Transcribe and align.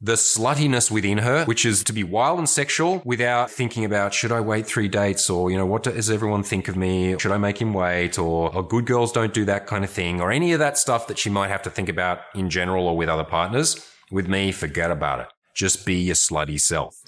the 0.00 0.12
sluttiness 0.12 0.92
within 0.92 1.18
her, 1.18 1.44
which 1.46 1.66
is 1.66 1.82
to 1.82 1.92
be 1.92 2.04
wild 2.04 2.38
and 2.38 2.48
sexual 2.48 3.02
without 3.04 3.50
thinking 3.50 3.84
about, 3.84 4.14
should 4.14 4.30
I 4.30 4.40
wait 4.40 4.64
three 4.64 4.86
dates 4.86 5.28
or, 5.28 5.50
you 5.50 5.56
know, 5.56 5.66
what 5.66 5.82
does 5.82 6.08
everyone 6.08 6.44
think 6.44 6.68
of 6.68 6.76
me? 6.76 7.18
Should 7.18 7.32
I 7.32 7.38
make 7.38 7.60
him 7.60 7.74
wait 7.74 8.16
or, 8.16 8.54
or 8.54 8.66
good 8.66 8.86
girls 8.86 9.10
don't 9.10 9.34
do 9.34 9.44
that 9.46 9.66
kind 9.66 9.82
of 9.82 9.90
thing 9.90 10.20
or 10.20 10.30
any 10.30 10.52
of 10.52 10.60
that 10.60 10.78
stuff 10.78 11.08
that 11.08 11.18
she 11.18 11.30
might 11.30 11.48
have 11.48 11.62
to 11.62 11.70
think 11.70 11.88
about 11.88 12.20
in 12.36 12.48
general 12.48 12.86
or 12.86 12.96
with 12.96 13.08
other 13.08 13.24
partners. 13.24 13.84
With 14.12 14.28
me, 14.28 14.52
forget 14.52 14.92
about 14.92 15.18
it. 15.20 15.26
Just 15.54 15.84
be 15.84 15.96
your 15.96 16.14
slutty 16.14 16.60
self. 16.60 17.02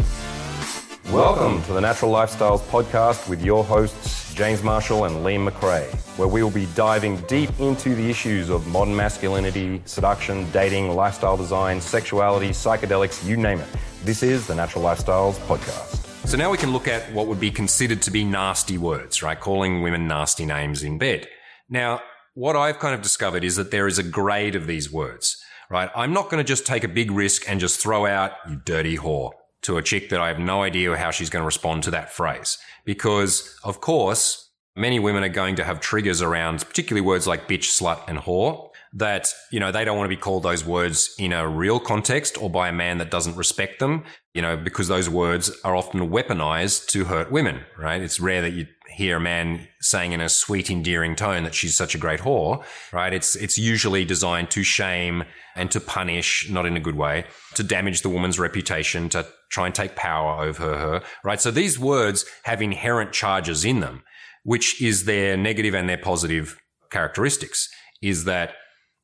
Welcome 1.13 1.63
to 1.65 1.73
the 1.73 1.81
Natural 1.81 2.11
Lifestyles 2.11 2.61
Podcast 2.71 3.29
with 3.29 3.41
your 3.41 3.63
hosts, 3.63 4.20
James 4.41 4.63
Marshall 4.63 5.05
and 5.05 5.17
Liam 5.17 5.47
McRae, 5.47 5.85
where 6.17 6.27
we 6.27 6.43
will 6.43 6.51
be 6.51 6.65
diving 6.75 7.19
deep 7.27 7.51
into 7.61 7.95
the 7.95 8.09
issues 8.09 8.49
of 8.49 8.67
modern 8.69 8.97
masculinity, 8.97 9.83
seduction, 9.85 10.51
dating, 10.51 10.95
lifestyle 10.97 11.37
design, 11.37 11.79
sexuality, 11.79 12.49
psychedelics, 12.49 13.23
you 13.23 13.37
name 13.37 13.61
it. 13.61 13.69
This 14.03 14.23
is 14.23 14.47
the 14.47 14.55
Natural 14.55 14.83
Lifestyles 14.83 15.35
Podcast. 15.41 16.07
So 16.27 16.39
now 16.39 16.51
we 16.51 16.57
can 16.57 16.73
look 16.73 16.89
at 16.89 17.13
what 17.13 17.27
would 17.27 17.39
be 17.39 17.51
considered 17.51 18.01
to 18.01 18.11
be 18.11 18.25
nasty 18.25 18.79
words, 18.79 19.23
right? 19.23 19.39
Calling 19.39 19.83
women 19.83 20.09
nasty 20.09 20.47
names 20.47 20.83
in 20.83 20.97
bed. 20.97 21.29
Now, 21.69 22.01
what 22.33 22.57
I've 22.57 22.79
kind 22.79 22.95
of 22.95 23.03
discovered 23.03 23.45
is 23.45 23.57
that 23.57 23.71
there 23.71 23.87
is 23.87 23.99
a 23.99 24.03
grade 24.03 24.55
of 24.55 24.67
these 24.67 24.91
words, 24.91 25.37
right? 25.69 25.91
I'm 25.95 26.15
not 26.15 26.31
going 26.31 26.43
to 26.43 26.49
just 26.49 26.65
take 26.65 26.83
a 26.83 26.89
big 26.89 27.11
risk 27.11 27.47
and 27.47 27.61
just 27.61 27.79
throw 27.79 28.07
out, 28.07 28.33
you 28.49 28.57
dirty 28.65 28.97
whore 28.97 29.33
to 29.63 29.77
a 29.77 29.83
chick 29.83 30.09
that 30.11 30.21
I 30.21 30.29
have 30.29 30.39
no 30.39 30.63
idea 30.63 30.97
how 30.97 31.11
she's 31.11 31.31
going 31.31 31.43
to 31.43 31.47
respond 31.47 31.83
to 31.85 31.91
that 31.93 32.13
phrase. 32.13 32.59
Because, 32.85 33.59
of 33.63 33.81
course, 33.81 34.51
many 34.77 34.99
women 34.99 35.23
are 35.23 35.29
going 35.29 35.57
to 35.57 35.65
have 35.65 35.81
triggers 35.81 36.23
around 36.23 36.61
particularly 36.61 37.07
words 37.07 37.27
like 37.27 37.49
bitch, 37.49 37.79
slut, 37.79 38.01
and 38.09 38.19
whore 38.19 38.71
that, 38.93 39.33
you 39.53 39.61
know, 39.61 39.71
they 39.71 39.85
don't 39.85 39.97
want 39.97 40.11
to 40.11 40.17
be 40.17 40.21
called 40.21 40.43
those 40.43 40.65
words 40.65 41.15
in 41.19 41.33
a 41.33 41.49
real 41.49 41.79
context 41.79 42.41
or 42.43 42.51
by 42.51 42.69
a 42.69 42.73
man 42.73 42.99
that 42.99 43.11
doesn't 43.11 43.37
respect 43.37 43.79
them, 43.79 44.03
you 44.35 44.43
know, 44.43 44.57
because 44.57 44.89
those 44.89 45.09
words 45.09 45.51
are 45.63 45.77
often 45.77 46.11
weaponized 46.11 46.89
to 46.89 47.05
hurt 47.05 47.31
women, 47.31 47.61
right? 47.79 48.03
It's 48.03 48.19
rare 48.19 48.43
that 48.43 48.53
you 48.53 48.67
hear 48.89 49.19
a 49.19 49.21
man 49.21 49.69
saying 49.81 50.13
in 50.13 50.21
a 50.21 50.29
sweet, 50.29 50.71
endearing 50.71 51.15
tone 51.15 51.45
that 51.45 51.55
she's 51.55 51.77
such 51.77 51.95
a 51.95 51.99
great 51.99 52.21
whore, 52.21 52.65
right? 52.93 53.13
It's, 53.13 53.37
it's 53.37 53.57
usually 53.57 54.05
designed 54.05 54.51
to 54.51 54.65
shame 54.65 55.23
and 55.55 55.71
to 55.71 55.81
punish, 55.81 56.51
not 56.51 56.67
in 56.67 56.77
a 56.77 56.81
good 56.81 56.97
way, 56.97 57.27
to 57.55 57.63
damage 57.63 58.03
the 58.03 58.09
woman's 58.09 58.41
reputation, 58.41 59.09
to 59.11 59.27
try 59.51 59.67
and 59.67 59.75
take 59.75 59.97
power 59.97 60.43
over 60.43 60.77
her, 60.79 61.03
right? 61.25 61.41
So 61.41 61.51
these 61.51 61.79
words 61.79 62.25
have 62.45 62.63
inherent 62.63 63.13
charges 63.13 63.65
in 63.65 63.81
them, 63.81 64.03
which 64.45 64.81
is 64.81 65.05
their 65.05 65.37
negative 65.37 65.75
and 65.75 65.89
their 65.89 65.99
positive 65.99 66.59
characteristics, 66.91 67.69
is 68.01 68.25
that 68.25 68.55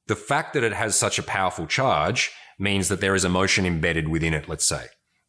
the 0.07 0.17
fact 0.17 0.55
that 0.55 0.65
it 0.65 0.73
has 0.73 0.97
such 0.97 1.19
a 1.19 1.23
powerful 1.23 1.67
charge 1.67 2.31
means 2.59 2.89
that 2.89 3.01
there 3.01 3.15
is 3.15 3.25
emotion 3.25 3.67
embedded 3.67 4.09
within 4.09 4.33
it, 4.33 4.49
let's 4.49 4.67
say. 4.67 4.87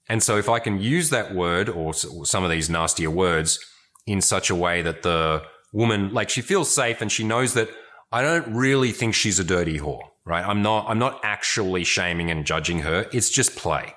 And 0.07 0.23
so 0.23 0.37
if 0.37 0.47
I 0.47 0.59
can 0.59 0.79
use 0.79 1.09
that 1.09 1.35
word 1.35 1.67
or 1.67 1.93
some 1.93 2.43
of 2.43 2.49
these 2.49 2.69
nastier 2.69 3.09
words 3.09 3.59
in 4.05 4.21
such 4.21 4.49
a 4.49 4.55
way 4.55 4.81
that 4.81 5.03
the 5.03 5.43
woman, 5.73 6.13
like 6.13 6.29
she 6.29 6.41
feels 6.41 6.73
safe 6.73 7.01
and 7.01 7.11
she 7.11 7.25
knows 7.25 7.53
that 7.55 7.69
I 8.11 8.21
don't 8.21 8.55
really 8.55 8.91
think 8.91 9.15
she's 9.15 9.39
a 9.39 9.43
dirty 9.43 9.79
whore, 9.79 10.03
right? 10.25 10.47
I'm 10.47 10.61
not, 10.61 10.85
I'm 10.87 10.99
not 10.99 11.19
actually 11.23 11.83
shaming 11.83 12.31
and 12.31 12.45
judging 12.45 12.79
her. 12.79 13.07
It's 13.11 13.29
just 13.29 13.57
play. 13.57 13.95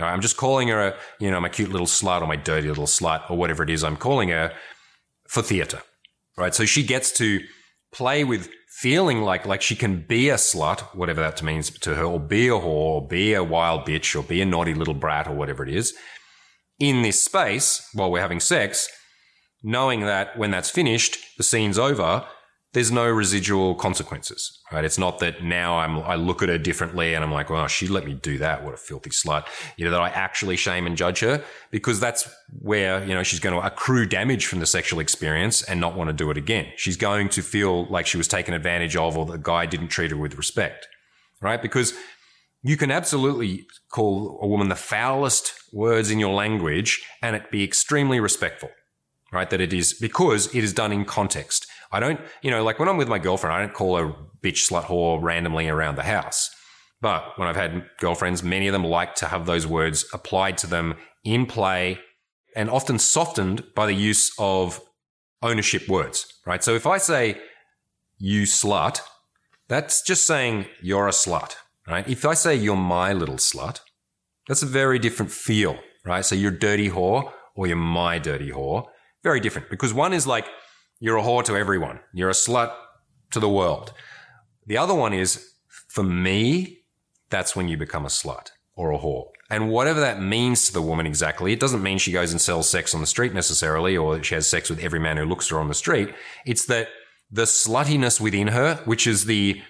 Right? 0.00 0.12
I'm 0.12 0.20
just 0.20 0.36
calling 0.36 0.68
her 0.68 0.88
a, 0.88 0.96
you 1.18 1.30
know, 1.30 1.40
my 1.40 1.48
cute 1.48 1.70
little 1.70 1.86
slut 1.86 2.22
or 2.22 2.26
my 2.26 2.36
dirty 2.36 2.68
little 2.68 2.86
slut 2.86 3.30
or 3.30 3.36
whatever 3.36 3.62
it 3.62 3.70
is 3.70 3.84
I'm 3.84 3.96
calling 3.96 4.30
her 4.30 4.52
for 5.28 5.42
theater, 5.42 5.82
right? 6.36 6.54
So 6.54 6.64
she 6.64 6.82
gets 6.82 7.12
to 7.18 7.40
play 7.92 8.24
with 8.24 8.48
feeling 8.68 9.22
like, 9.22 9.46
like 9.46 9.62
she 9.62 9.76
can 9.76 10.04
be 10.06 10.28
a 10.28 10.36
slut, 10.36 10.80
whatever 10.94 11.20
that 11.20 11.42
means 11.42 11.70
to 11.70 11.94
her, 11.94 12.04
or 12.04 12.20
be 12.20 12.48
a 12.48 12.52
whore, 12.52 12.64
or 12.64 13.08
be 13.08 13.34
a 13.34 13.44
wild 13.44 13.86
bitch, 13.86 14.18
or 14.18 14.22
be 14.22 14.40
a 14.40 14.46
naughty 14.46 14.74
little 14.74 14.94
brat, 14.94 15.28
or 15.28 15.34
whatever 15.34 15.62
it 15.64 15.74
is 15.74 15.94
in 16.78 17.02
this 17.02 17.24
space 17.24 17.86
while 17.92 18.10
we're 18.10 18.20
having 18.20 18.40
sex 18.40 18.88
knowing 19.62 20.00
that 20.00 20.36
when 20.38 20.50
that's 20.50 20.70
finished, 20.70 21.18
the 21.36 21.42
scene's 21.42 21.78
over, 21.78 22.24
there's 22.72 22.92
no 22.92 23.08
residual 23.08 23.74
consequences, 23.74 24.60
right? 24.70 24.84
It's 24.84 24.98
not 24.98 25.18
that 25.18 25.42
now 25.42 25.78
I'm, 25.78 25.98
I 25.98 26.14
look 26.14 26.40
at 26.40 26.48
her 26.48 26.58
differently 26.58 27.14
and 27.14 27.24
I'm 27.24 27.32
like, 27.32 27.50
well, 27.50 27.66
she 27.66 27.88
let 27.88 28.04
me 28.04 28.14
do 28.14 28.38
that. 28.38 28.62
What 28.62 28.74
a 28.74 28.76
filthy 28.76 29.10
slut. 29.10 29.46
You 29.76 29.84
know, 29.84 29.90
that 29.90 30.00
I 30.00 30.10
actually 30.10 30.56
shame 30.56 30.86
and 30.86 30.96
judge 30.96 31.18
her 31.20 31.42
because 31.72 31.98
that's 31.98 32.28
where, 32.60 33.02
you 33.04 33.12
know, 33.12 33.24
she's 33.24 33.40
going 33.40 33.58
to 33.58 33.66
accrue 33.66 34.06
damage 34.06 34.46
from 34.46 34.60
the 34.60 34.66
sexual 34.66 35.00
experience 35.00 35.62
and 35.62 35.80
not 35.80 35.96
want 35.96 36.10
to 36.10 36.14
do 36.14 36.30
it 36.30 36.36
again. 36.36 36.68
She's 36.76 36.96
going 36.96 37.28
to 37.30 37.42
feel 37.42 37.86
like 37.86 38.06
she 38.06 38.16
was 38.16 38.28
taken 38.28 38.54
advantage 38.54 38.94
of 38.94 39.16
or 39.18 39.26
the 39.26 39.36
guy 39.36 39.66
didn't 39.66 39.88
treat 39.88 40.12
her 40.12 40.16
with 40.16 40.36
respect, 40.36 40.86
right? 41.42 41.60
Because 41.60 41.92
you 42.62 42.76
can 42.76 42.92
absolutely 42.92 43.66
call 43.90 44.38
a 44.40 44.46
woman 44.46 44.68
the 44.68 44.76
foulest 44.76 45.54
words 45.72 46.10
in 46.10 46.20
your 46.20 46.34
language 46.34 47.02
and 47.20 47.34
it 47.34 47.50
be 47.50 47.64
extremely 47.64 48.20
respectful 48.20 48.70
right? 49.32 49.50
That 49.50 49.60
it 49.60 49.72
is 49.72 49.92
because 49.94 50.54
it 50.54 50.64
is 50.64 50.72
done 50.72 50.92
in 50.92 51.04
context. 51.04 51.66
I 51.92 52.00
don't, 52.00 52.20
you 52.42 52.50
know, 52.50 52.62
like 52.62 52.78
when 52.78 52.88
I'm 52.88 52.96
with 52.96 53.08
my 53.08 53.18
girlfriend, 53.18 53.54
I 53.54 53.60
don't 53.60 53.74
call 53.74 53.96
her 53.96 54.14
bitch, 54.42 54.70
slut, 54.70 54.84
whore 54.84 55.20
randomly 55.22 55.68
around 55.68 55.96
the 55.96 56.02
house. 56.04 56.50
But 57.00 57.38
when 57.38 57.48
I've 57.48 57.56
had 57.56 57.88
girlfriends, 57.98 58.42
many 58.42 58.68
of 58.68 58.72
them 58.72 58.84
like 58.84 59.14
to 59.16 59.26
have 59.26 59.46
those 59.46 59.66
words 59.66 60.04
applied 60.12 60.58
to 60.58 60.66
them 60.66 60.94
in 61.24 61.46
play 61.46 61.98
and 62.54 62.68
often 62.68 62.98
softened 62.98 63.64
by 63.74 63.86
the 63.86 63.94
use 63.94 64.32
of 64.38 64.80
ownership 65.42 65.88
words, 65.88 66.26
right? 66.46 66.62
So 66.62 66.74
if 66.74 66.86
I 66.86 66.98
say, 66.98 67.40
you 68.18 68.42
slut, 68.42 69.00
that's 69.68 70.02
just 70.02 70.26
saying 70.26 70.66
you're 70.82 71.08
a 71.08 71.12
slut, 71.12 71.56
right? 71.88 72.06
If 72.06 72.24
I 72.24 72.34
say 72.34 72.54
you're 72.54 72.76
my 72.76 73.12
little 73.12 73.36
slut, 73.36 73.80
that's 74.46 74.62
a 74.62 74.66
very 74.66 74.98
different 74.98 75.32
feel, 75.32 75.78
right? 76.04 76.24
So 76.24 76.34
you're 76.34 76.50
dirty 76.50 76.90
whore 76.90 77.32
or 77.54 77.66
you're 77.66 77.76
my 77.76 78.18
dirty 78.18 78.50
whore. 78.50 78.86
Very 79.22 79.40
different 79.40 79.70
because 79.70 79.94
one 79.94 80.12
is 80.12 80.26
like, 80.26 80.46
you're 81.00 81.16
a 81.16 81.22
whore 81.22 81.42
to 81.44 81.56
everyone. 81.56 82.00
You're 82.12 82.30
a 82.30 82.34
slut 82.34 82.74
to 83.32 83.40
the 83.40 83.48
world. 83.48 83.92
The 84.66 84.76
other 84.76 84.94
one 84.94 85.12
is, 85.12 85.52
for 85.68 86.04
me, 86.04 86.82
that's 87.30 87.56
when 87.56 87.68
you 87.68 87.76
become 87.76 88.04
a 88.04 88.08
slut 88.08 88.50
or 88.76 88.92
a 88.92 88.98
whore. 88.98 89.28
And 89.50 89.70
whatever 89.70 89.98
that 90.00 90.22
means 90.22 90.66
to 90.66 90.72
the 90.72 90.82
woman 90.82 91.06
exactly, 91.06 91.52
it 91.52 91.58
doesn't 91.58 91.82
mean 91.82 91.98
she 91.98 92.12
goes 92.12 92.30
and 92.30 92.40
sells 92.40 92.68
sex 92.68 92.94
on 92.94 93.00
the 93.00 93.06
street 93.06 93.34
necessarily 93.34 93.96
or 93.96 94.22
she 94.22 94.36
has 94.36 94.46
sex 94.46 94.70
with 94.70 94.78
every 94.78 95.00
man 95.00 95.16
who 95.16 95.24
looks 95.24 95.46
at 95.46 95.54
her 95.54 95.60
on 95.60 95.68
the 95.68 95.74
street. 95.74 96.14
It's 96.46 96.66
that 96.66 96.88
the 97.32 97.42
sluttiness 97.42 98.20
within 98.20 98.48
her, 98.48 98.76
which 98.84 99.06
is 99.06 99.24
the 99.24 99.60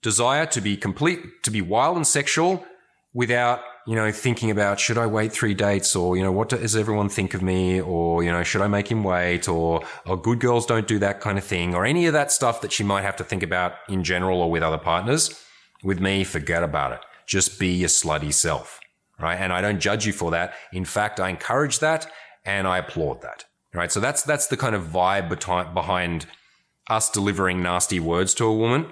desire 0.00 0.46
to 0.46 0.60
be 0.60 0.76
complete, 0.76 1.20
to 1.42 1.50
be 1.50 1.60
wild 1.60 1.96
and 1.96 2.06
sexual 2.06 2.64
without 3.12 3.60
you 3.86 3.94
know, 3.94 4.10
thinking 4.10 4.50
about 4.50 4.80
should 4.80 4.98
I 4.98 5.06
wait 5.06 5.32
three 5.32 5.54
dates 5.54 5.94
or, 5.94 6.16
you 6.16 6.22
know, 6.22 6.32
what 6.32 6.48
does 6.48 6.74
everyone 6.74 7.08
think 7.08 7.34
of 7.34 7.42
me 7.42 7.80
or, 7.80 8.24
you 8.24 8.32
know, 8.32 8.42
should 8.42 8.60
I 8.60 8.66
make 8.66 8.90
him 8.90 9.04
wait 9.04 9.48
or, 9.48 9.80
or 10.04 10.20
good 10.20 10.40
girls 10.40 10.66
don't 10.66 10.88
do 10.88 10.98
that 10.98 11.20
kind 11.20 11.38
of 11.38 11.44
thing 11.44 11.72
or 11.72 11.86
any 11.86 12.06
of 12.06 12.12
that 12.12 12.32
stuff 12.32 12.60
that 12.62 12.72
she 12.72 12.82
might 12.82 13.02
have 13.02 13.14
to 13.16 13.24
think 13.24 13.44
about 13.44 13.74
in 13.88 14.02
general 14.02 14.40
or 14.40 14.50
with 14.50 14.64
other 14.64 14.78
partners. 14.78 15.40
With 15.84 16.00
me, 16.00 16.24
forget 16.24 16.64
about 16.64 16.92
it. 16.92 17.00
Just 17.26 17.60
be 17.60 17.68
your 17.68 17.88
slutty 17.88 18.32
self. 18.32 18.80
Right. 19.20 19.36
And 19.36 19.52
I 19.52 19.60
don't 19.60 19.80
judge 19.80 20.04
you 20.04 20.12
for 20.12 20.32
that. 20.32 20.54
In 20.72 20.84
fact, 20.84 21.20
I 21.20 21.28
encourage 21.28 21.78
that 21.78 22.10
and 22.44 22.66
I 22.66 22.78
applaud 22.78 23.22
that. 23.22 23.44
Right. 23.72 23.92
So 23.92 24.00
that's, 24.00 24.22
that's 24.24 24.48
the 24.48 24.56
kind 24.56 24.74
of 24.74 24.84
vibe 24.84 25.28
behind 25.74 26.26
us 26.90 27.08
delivering 27.08 27.62
nasty 27.62 28.00
words 28.00 28.34
to 28.34 28.46
a 28.46 28.54
woman 28.54 28.86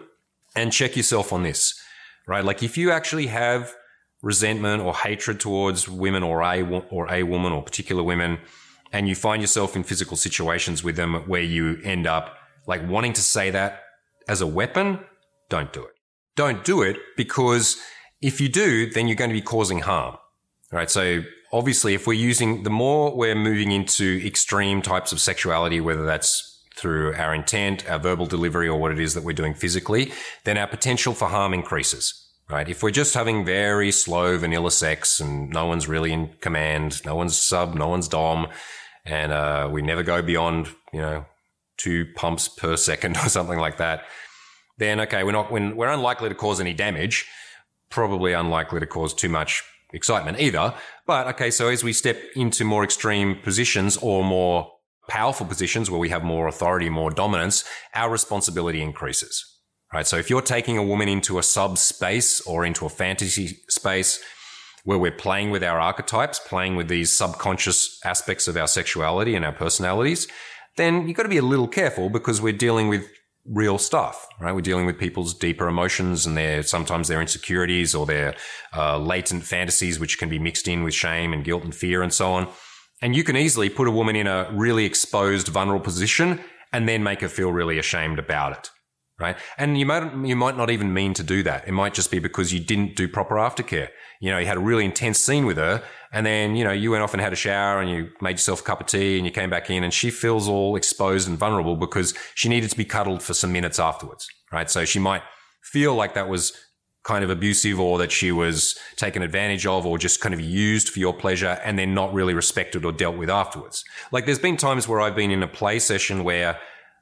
and 0.54 0.72
check 0.72 0.96
yourself 0.96 1.32
on 1.32 1.42
this. 1.42 1.74
Right. 2.28 2.44
Like 2.44 2.62
if 2.62 2.78
you 2.78 2.92
actually 2.92 3.26
have 3.26 3.74
resentment 4.24 4.82
or 4.82 4.94
hatred 4.94 5.38
towards 5.38 5.88
women 5.88 6.22
or 6.22 6.42
a 6.42 6.62
or 6.90 7.12
a 7.12 7.22
woman 7.22 7.52
or 7.52 7.62
particular 7.62 8.02
women, 8.02 8.38
and 8.92 9.06
you 9.08 9.14
find 9.14 9.42
yourself 9.42 9.76
in 9.76 9.84
physical 9.84 10.16
situations 10.16 10.82
with 10.82 10.96
them 10.96 11.14
where 11.26 11.42
you 11.42 11.78
end 11.84 12.06
up 12.06 12.36
like 12.66 12.88
wanting 12.88 13.12
to 13.12 13.20
say 13.20 13.50
that 13.50 13.82
as 14.26 14.40
a 14.40 14.46
weapon, 14.46 14.98
don't 15.50 15.72
do 15.72 15.84
it. 15.84 15.92
Don't 16.36 16.64
do 16.64 16.82
it 16.82 16.96
because 17.16 17.76
if 18.22 18.40
you 18.40 18.48
do, 18.48 18.90
then 18.90 19.06
you're 19.06 19.16
going 19.16 19.30
to 19.30 19.34
be 19.34 19.42
causing 19.42 19.80
harm. 19.80 20.16
Right. 20.72 20.90
So 20.90 21.22
obviously, 21.52 21.94
if 21.94 22.06
we're 22.06 22.14
using 22.14 22.62
the 22.62 22.70
more 22.70 23.14
we're 23.14 23.36
moving 23.36 23.70
into 23.70 24.20
extreme 24.24 24.80
types 24.80 25.12
of 25.12 25.20
sexuality, 25.20 25.80
whether 25.80 26.06
that's 26.06 26.50
through 26.76 27.14
our 27.14 27.34
intent, 27.34 27.88
our 27.88 27.98
verbal 27.98 28.26
delivery, 28.26 28.66
or 28.68 28.80
what 28.80 28.90
it 28.90 28.98
is 28.98 29.14
that 29.14 29.22
we're 29.22 29.32
doing 29.32 29.54
physically, 29.54 30.12
then 30.44 30.56
our 30.56 30.66
potential 30.66 31.14
for 31.14 31.28
harm 31.28 31.54
increases 31.54 32.23
right? 32.48 32.68
If 32.68 32.82
we're 32.82 32.90
just 32.90 33.14
having 33.14 33.44
very 33.44 33.90
slow 33.90 34.36
vanilla 34.38 34.70
sex 34.70 35.20
and 35.20 35.50
no 35.50 35.66
one's 35.66 35.88
really 35.88 36.12
in 36.12 36.30
command, 36.40 37.04
no 37.04 37.14
one's 37.14 37.36
sub, 37.36 37.74
no 37.74 37.88
one's 37.88 38.08
dom, 38.08 38.48
and 39.04 39.32
uh, 39.32 39.68
we 39.70 39.82
never 39.82 40.02
go 40.02 40.22
beyond, 40.22 40.68
you 40.92 41.00
know, 41.00 41.24
two 41.76 42.06
pumps 42.14 42.48
per 42.48 42.76
second 42.90 43.16
or 43.16 43.28
something 43.28 43.58
like 43.58 43.78
that, 43.78 44.04
then 44.78 45.00
okay, 45.00 45.22
we're 45.22 45.32
not 45.32 45.50
we're 45.52 45.88
unlikely 45.88 46.28
to 46.28 46.34
cause 46.34 46.60
any 46.60 46.74
damage, 46.74 47.26
probably 47.90 48.32
unlikely 48.32 48.80
to 48.80 48.86
cause 48.86 49.14
too 49.14 49.28
much 49.28 49.62
excitement 49.92 50.40
either. 50.40 50.74
But 51.06 51.28
okay, 51.28 51.50
so 51.50 51.68
as 51.68 51.84
we 51.84 51.92
step 51.92 52.20
into 52.34 52.64
more 52.64 52.82
extreme 52.82 53.36
positions 53.36 53.96
or 53.98 54.24
more 54.24 54.72
powerful 55.08 55.46
positions 55.46 55.90
where 55.90 56.00
we 56.00 56.08
have 56.08 56.24
more 56.24 56.48
authority, 56.48 56.88
more 56.88 57.10
dominance, 57.10 57.64
our 57.94 58.10
responsibility 58.10 58.82
increases 58.82 59.53
right? 59.94 60.06
So 60.06 60.16
if 60.16 60.28
you're 60.28 60.42
taking 60.42 60.76
a 60.76 60.82
woman 60.82 61.08
into 61.08 61.38
a 61.38 61.42
sub 61.42 61.78
space 61.78 62.40
or 62.40 62.66
into 62.66 62.84
a 62.84 62.88
fantasy 62.88 63.60
space 63.68 64.20
where 64.82 64.98
we're 64.98 65.12
playing 65.12 65.50
with 65.50 65.62
our 65.62 65.78
archetypes, 65.78 66.40
playing 66.40 66.74
with 66.74 66.88
these 66.88 67.16
subconscious 67.16 68.00
aspects 68.04 68.48
of 68.48 68.56
our 68.56 68.66
sexuality 68.66 69.36
and 69.36 69.44
our 69.44 69.52
personalities, 69.52 70.26
then 70.76 71.06
you've 71.06 71.16
got 71.16 71.22
to 71.22 71.28
be 71.28 71.38
a 71.38 71.42
little 71.42 71.68
careful 71.68 72.10
because 72.10 72.42
we're 72.42 72.52
dealing 72.52 72.88
with 72.88 73.08
real 73.46 73.78
stuff, 73.78 74.26
right? 74.40 74.52
We're 74.52 74.62
dealing 74.62 74.84
with 74.84 74.98
people's 74.98 75.32
deeper 75.32 75.68
emotions 75.68 76.26
and 76.26 76.36
their 76.36 76.64
sometimes 76.64 77.08
their 77.08 77.20
insecurities 77.20 77.94
or 77.94 78.04
their 78.04 78.34
uh, 78.76 78.98
latent 78.98 79.44
fantasies, 79.44 80.00
which 80.00 80.18
can 80.18 80.28
be 80.28 80.40
mixed 80.40 80.66
in 80.66 80.82
with 80.82 80.94
shame 80.94 81.32
and 81.32 81.44
guilt 81.44 81.62
and 81.62 81.74
fear 81.74 82.02
and 82.02 82.12
so 82.12 82.32
on. 82.32 82.48
And 83.00 83.14
you 83.14 83.22
can 83.22 83.36
easily 83.36 83.68
put 83.68 83.86
a 83.86 83.92
woman 83.92 84.16
in 84.16 84.26
a 84.26 84.50
really 84.52 84.86
exposed, 84.86 85.48
vulnerable 85.48 85.84
position 85.84 86.40
and 86.72 86.88
then 86.88 87.04
make 87.04 87.20
her 87.20 87.28
feel 87.28 87.52
really 87.52 87.78
ashamed 87.78 88.18
about 88.18 88.52
it. 88.52 88.70
Right. 89.16 89.36
And 89.58 89.78
you 89.78 89.86
might, 89.86 90.12
you 90.26 90.34
might 90.34 90.56
not 90.56 90.70
even 90.70 90.92
mean 90.92 91.14
to 91.14 91.22
do 91.22 91.44
that. 91.44 91.68
It 91.68 91.72
might 91.72 91.94
just 91.94 92.10
be 92.10 92.18
because 92.18 92.52
you 92.52 92.58
didn't 92.58 92.96
do 92.96 93.06
proper 93.06 93.36
aftercare. 93.36 93.90
You 94.20 94.32
know, 94.32 94.38
you 94.38 94.46
had 94.46 94.56
a 94.56 94.60
really 94.60 94.84
intense 94.84 95.20
scene 95.20 95.46
with 95.46 95.56
her 95.56 95.84
and 96.12 96.26
then, 96.26 96.56
you 96.56 96.64
know, 96.64 96.72
you 96.72 96.90
went 96.90 97.04
off 97.04 97.14
and 97.14 97.20
had 97.20 97.32
a 97.32 97.36
shower 97.36 97.80
and 97.80 97.88
you 97.88 98.08
made 98.20 98.32
yourself 98.32 98.60
a 98.60 98.64
cup 98.64 98.80
of 98.80 98.88
tea 98.88 99.16
and 99.16 99.24
you 99.24 99.30
came 99.30 99.50
back 99.50 99.70
in 99.70 99.84
and 99.84 99.94
she 99.94 100.10
feels 100.10 100.48
all 100.48 100.74
exposed 100.74 101.28
and 101.28 101.38
vulnerable 101.38 101.76
because 101.76 102.12
she 102.34 102.48
needed 102.48 102.70
to 102.70 102.76
be 102.76 102.84
cuddled 102.84 103.22
for 103.22 103.34
some 103.34 103.52
minutes 103.52 103.78
afterwards. 103.78 104.28
Right. 104.50 104.68
So 104.68 104.84
she 104.84 104.98
might 104.98 105.22
feel 105.62 105.94
like 105.94 106.14
that 106.14 106.28
was 106.28 106.52
kind 107.04 107.22
of 107.22 107.30
abusive 107.30 107.78
or 107.78 107.98
that 107.98 108.10
she 108.10 108.32
was 108.32 108.76
taken 108.96 109.22
advantage 109.22 109.66
of 109.66 109.86
or 109.86 109.96
just 109.96 110.20
kind 110.20 110.34
of 110.34 110.40
used 110.40 110.88
for 110.88 110.98
your 110.98 111.12
pleasure 111.12 111.60
and 111.62 111.78
then 111.78 111.94
not 111.94 112.12
really 112.12 112.34
respected 112.34 112.84
or 112.84 112.92
dealt 112.92 113.16
with 113.16 113.30
afterwards. 113.30 113.84
Like 114.10 114.26
there's 114.26 114.38
been 114.38 114.56
times 114.56 114.88
where 114.88 115.00
I've 115.00 115.14
been 115.14 115.30
in 115.30 115.42
a 115.42 115.48
play 115.48 115.78
session 115.78 116.24
where 116.24 116.58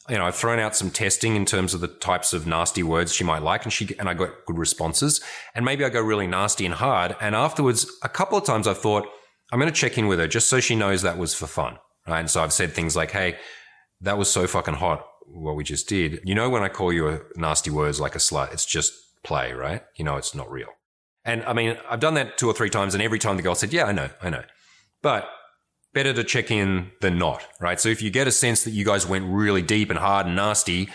you 0.08 0.18
know, 0.18 0.24
I've 0.24 0.34
thrown 0.34 0.58
out 0.58 0.74
some 0.74 0.90
testing 0.90 1.36
in 1.36 1.44
terms 1.44 1.74
of 1.74 1.80
the 1.80 1.88
types 1.88 2.32
of 2.32 2.46
nasty 2.46 2.82
words 2.82 3.14
she 3.14 3.24
might 3.24 3.42
like 3.42 3.64
and 3.64 3.72
she 3.72 3.96
and 3.98 4.08
I 4.08 4.14
got 4.14 4.30
good 4.46 4.58
responses. 4.58 5.20
And 5.54 5.64
maybe 5.64 5.84
I 5.84 5.90
go 5.90 6.00
really 6.00 6.26
nasty 6.26 6.66
and 6.66 6.74
hard 6.74 7.14
and 7.20 7.34
afterwards 7.34 7.86
a 8.02 8.08
couple 8.08 8.36
of 8.36 8.44
times 8.44 8.66
I've 8.66 8.78
thought 8.78 9.06
I'm 9.52 9.60
going 9.60 9.72
to 9.72 9.80
check 9.80 9.98
in 9.98 10.08
with 10.08 10.18
her 10.18 10.26
just 10.26 10.48
so 10.48 10.60
she 10.60 10.74
knows 10.74 11.02
that 11.02 11.18
was 11.18 11.34
for 11.34 11.46
fun. 11.46 11.78
Right? 12.06 12.20
And 12.20 12.30
so 12.30 12.42
I've 12.42 12.52
said 12.52 12.72
things 12.72 12.96
like, 12.96 13.12
"Hey, 13.12 13.36
that 14.00 14.18
was 14.18 14.28
so 14.28 14.46
fucking 14.48 14.74
hot 14.74 15.06
what 15.26 15.56
we 15.56 15.64
just 15.64 15.88
did. 15.88 16.20
You 16.24 16.34
know 16.34 16.50
when 16.50 16.62
I 16.62 16.68
call 16.68 16.92
you 16.92 17.24
nasty 17.36 17.70
words 17.70 18.00
like 18.00 18.14
a 18.14 18.18
slut, 18.18 18.52
it's 18.52 18.66
just 18.66 18.92
play, 19.22 19.52
right? 19.52 19.82
You 19.96 20.04
know, 20.04 20.16
it's 20.16 20.34
not 20.34 20.50
real. 20.50 20.68
And 21.24 21.44
I 21.44 21.52
mean, 21.52 21.76
I've 21.88 22.00
done 22.00 22.14
that 22.14 22.36
two 22.36 22.48
or 22.48 22.54
three 22.54 22.70
times, 22.70 22.94
and 22.94 23.02
every 23.02 23.18
time 23.18 23.36
the 23.36 23.42
girl 23.42 23.54
said, 23.54 23.72
Yeah, 23.72 23.84
I 23.84 23.92
know, 23.92 24.10
I 24.20 24.30
know. 24.30 24.42
But 25.02 25.28
better 25.94 26.12
to 26.12 26.24
check 26.24 26.50
in 26.50 26.90
than 27.00 27.18
not, 27.18 27.46
right? 27.60 27.80
So 27.80 27.88
if 27.88 28.02
you 28.02 28.10
get 28.10 28.26
a 28.26 28.32
sense 28.32 28.64
that 28.64 28.70
you 28.70 28.84
guys 28.84 29.06
went 29.06 29.26
really 29.26 29.62
deep 29.62 29.90
and 29.90 29.98
hard 29.98 30.26
and 30.26 30.36
nasty, 30.36 30.88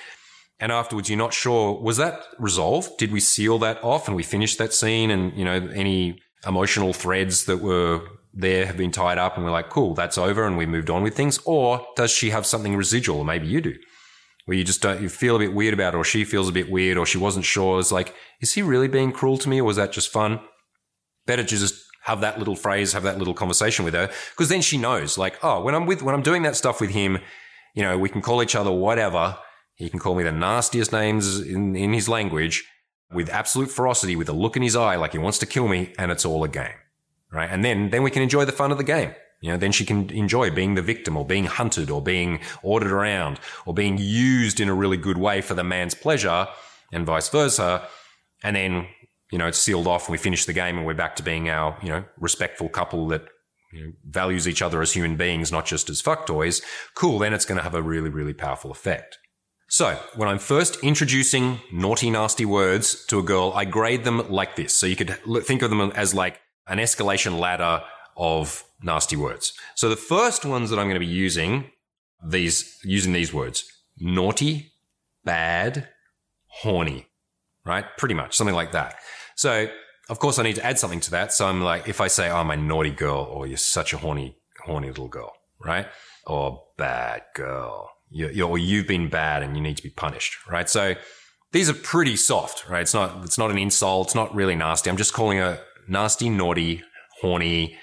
and 0.60 0.72
afterwards 0.72 1.10
you're 1.10 1.18
not 1.18 1.34
sure, 1.34 1.80
was 1.80 1.98
that 1.98 2.24
resolved? 2.40 2.98
Did 2.98 3.12
we 3.12 3.20
seal 3.20 3.60
that 3.60 3.84
off 3.84 4.08
and 4.08 4.16
we 4.16 4.24
finished 4.24 4.58
that 4.58 4.74
scene 4.74 5.12
and, 5.12 5.38
you 5.38 5.46
know, 5.46 5.70
any 5.74 6.20
emotional 6.46 6.94
threads 6.94 7.46
that 7.46 7.58
were 7.58 8.02
there 8.34 8.66
have 8.66 8.78
been 8.78 8.92
tied 8.92 9.18
up 9.18 9.36
and 9.36 9.46
we're 9.46 9.52
like, 9.52 9.70
cool, 9.70 9.94
that's 9.94 10.18
over 10.18 10.46
and 10.46 10.58
we 10.58 10.66
moved 10.66 10.90
on 10.90 11.04
with 11.04 11.16
things? 11.16 11.40
Or 11.46 11.86
does 11.96 12.12
she 12.12 12.32
have 12.32 12.46
something 12.46 12.76
residual? 12.76 13.24
Maybe 13.24 13.48
you 13.48 13.62
do 13.62 13.76
where 14.46 14.56
you 14.56 14.64
just 14.64 14.82
don't, 14.82 15.02
you 15.02 15.10
feel 15.10 15.36
a 15.36 15.40
bit 15.40 15.54
weird 15.54 15.74
about 15.74 15.94
it, 15.94 15.98
or 15.98 16.06
she 16.06 16.24
feels 16.24 16.48
a 16.48 16.54
bit 16.54 16.72
weird, 16.72 16.98
or 16.98 17.06
she 17.06 17.18
wasn't 17.18 17.44
sure. 17.44 17.82
It's 17.82 17.92
like, 17.92 18.16
is 18.40 18.54
he 18.54 18.62
really 18.62 18.88
being 18.88 19.12
cruel 19.12 19.38
to 19.40 19.50
me, 19.50 19.60
or 19.60 19.66
was 19.66 19.76
that 19.76 19.92
just 19.92 20.10
fun? 20.10 20.40
Better 21.26 21.44
to 21.44 21.58
just 21.58 21.84
have 22.07 22.21
that 22.21 22.39
little 22.39 22.56
phrase, 22.56 22.94
have 22.94 23.04
that 23.04 23.18
little 23.18 23.33
conversation 23.33 23.83
with 23.83 23.94
her, 23.94 24.09
because 24.31 24.48
then 24.48 24.62
she 24.62 24.77
knows, 24.77 25.18
like, 25.18 25.38
oh, 25.44 25.62
when 25.62 25.75
I'm 25.75 25.86
with, 25.86 26.01
when 26.01 26.15
I'm 26.15 26.21
doing 26.21 26.44
that 26.44 26.56
stuff 26.56 26.80
with 26.80 26.89
him, 26.89 27.19
you 27.75 27.83
know, 27.83 27.98
we 27.98 28.07
can 28.07 28.21
call 28.21 28.42
each 28.42 28.56
other 28.56 28.71
whatever. 28.71 29.38
He 29.75 29.89
can 29.89 30.00
call 30.00 30.15
me 30.15 30.24
the 30.24 30.31
nastiest 30.31 30.92
names 30.94 31.39
in, 31.39 31.75
in 31.75 31.92
his 31.94 32.07
language 32.07 32.63
with 33.12 33.30
absolute 33.30 33.69
ferocity, 33.69 34.15
with 34.15 34.30
a 34.30 34.33
look 34.33 34.56
in 34.56 34.63
his 34.63 34.75
eye, 34.75 34.95
like 34.95 35.12
he 35.12 35.18
wants 35.18 35.38
to 35.39 35.45
kill 35.45 35.68
me, 35.68 35.94
and 36.00 36.09
it's 36.09 36.25
all 36.25 36.44
a 36.45 36.48
game, 36.48 36.80
right? 37.31 37.50
And 37.51 37.63
then, 37.63 37.89
then 37.89 38.04
we 38.04 38.09
can 38.09 38.24
enjoy 38.24 38.45
the 38.45 38.51
fun 38.51 38.71
of 38.71 38.77
the 38.77 38.83
game. 38.86 39.13
You 39.42 39.51
know, 39.51 39.57
then 39.57 39.74
she 39.74 39.86
can 39.86 40.09
enjoy 40.09 40.50
being 40.50 40.75
the 40.75 40.81
victim 40.81 41.18
or 41.18 41.25
being 41.25 41.45
hunted 41.45 41.92
or 41.92 42.01
being 42.01 42.39
ordered 42.63 42.92
around 42.92 43.39
or 43.65 43.74
being 43.74 43.98
used 44.00 44.59
in 44.59 44.69
a 44.69 44.74
really 44.74 44.98
good 44.98 45.18
way 45.18 45.42
for 45.42 45.54
the 45.54 45.63
man's 45.63 45.94
pleasure 45.94 46.48
and 46.92 47.06
vice 47.06 47.30
versa. 47.30 47.88
And 48.44 48.56
then, 48.56 48.88
you 49.32 49.38
know, 49.38 49.48
it's 49.48 49.62
sealed 49.62 49.88
off 49.88 50.08
and 50.08 50.12
we 50.12 50.18
finish 50.18 50.46
the 50.46 50.54
game 50.54 50.78
and 50.78 50.86
we're 50.86 50.94
back 50.94 51.16
to 51.18 51.24
being 51.24 51.50
our, 51.50 51.78
you 51.82 51.90
know, 51.90 52.04
respectful 52.20 52.70
couple 52.70 53.08
that 53.08 53.26
you 53.74 53.86
know, 53.86 53.92
values 54.06 54.48
each 54.48 54.62
other 54.62 54.82
as 54.82 54.94
human 54.94 55.18
beings, 55.18 55.52
not 55.52 55.66
just 55.66 55.90
as 55.90 56.02
fuck 56.02 56.26
toys. 56.26 56.62
Cool. 56.96 57.20
Then 57.20 57.34
it's 57.34 57.46
going 57.46 57.58
to 57.58 57.64
have 57.64 57.76
a 57.76 57.82
really, 57.82 58.10
really 58.10 58.34
powerful 58.34 58.72
effect. 58.72 59.18
So 59.70 60.00
when 60.16 60.30
I'm 60.30 60.40
first 60.40 60.78
introducing 60.78 61.60
naughty, 61.74 62.10
nasty 62.10 62.46
words 62.46 63.06
to 63.08 63.20
a 63.20 63.24
girl, 63.24 63.52
I 63.54 63.66
grade 63.66 64.06
them 64.06 64.30
like 64.30 64.56
this. 64.56 64.74
So 64.74 64.86
you 64.86 64.96
could 64.96 65.18
think 65.44 65.62
of 65.62 65.70
them 65.70 65.82
as 65.82 66.14
like 66.14 66.40
an 66.68 66.78
escalation 66.78 67.38
ladder 67.38 67.84
of 68.16 68.64
nasty 68.82 69.18
words. 69.18 69.52
So 69.76 69.90
the 69.90 69.98
first 69.98 70.46
ones 70.46 70.70
that 70.70 70.80
I'm 70.80 70.86
going 70.86 71.00
to 71.00 71.06
be 71.06 71.06
using 71.06 71.72
these 72.26 72.80
using 72.84 73.14
these 73.14 73.34
words: 73.34 73.64
naughty, 74.00 74.72
bad, 75.24 75.90
horny, 76.48 77.08
right? 77.66 77.86
Pretty 77.98 78.16
much 78.16 78.36
something 78.36 78.56
like 78.56 78.72
that. 78.72 78.96
So 79.38 79.69
of 80.10 80.19
course 80.19 80.39
I 80.39 80.44
need 80.44 80.56
to 80.56 80.66
add 80.66 80.78
something 80.80 81.00
to 81.01 81.12
that. 81.12 81.31
So 81.34 81.48
I'm 81.48 81.62
like, 81.62 81.88
if 81.88 82.01
I 82.01 82.07
say, 82.07 82.30
"Oh, 82.30 82.38
I'm 82.38 82.51
a 82.51 82.57
naughty 82.57 82.92
girl," 82.92 83.24
or 83.24 83.48
"You're 83.48 83.57
such 83.57 83.94
a 83.94 83.98
horny, 83.98 84.38
horny 84.66 84.89
little 84.89 85.07
girl," 85.07 85.31
right? 85.63 85.88
Or 86.25 86.63
"Bad 86.78 87.24
girl," 87.34 87.89
you, 88.10 88.28
you, 88.28 88.44
or 88.45 88.57
"You've 88.57 88.88
been 88.88 89.10
bad 89.10 89.44
and 89.44 89.56
you 89.56 89.63
need 89.63 89.78
to 89.78 89.84
be 89.84 89.89
punished," 89.89 90.36
right? 90.50 90.69
So 90.69 90.95
these 91.54 91.69
are 91.69 91.74
pretty 91.74 92.18
soft, 92.18 92.68
right? 92.69 92.81
It's 92.81 92.94
not 92.94 93.24
it's 93.24 93.38
not 93.38 93.51
an 93.51 93.57
insult. 93.57 94.07
It's 94.07 94.16
not 94.16 94.36
really 94.36 94.56
nasty. 94.56 94.89
I'm 94.89 94.98
just 94.98 95.13
calling 95.13 95.38
her 95.38 95.62
nasty, 95.88 96.30
naughty, 96.30 96.83
horny, 97.22 97.78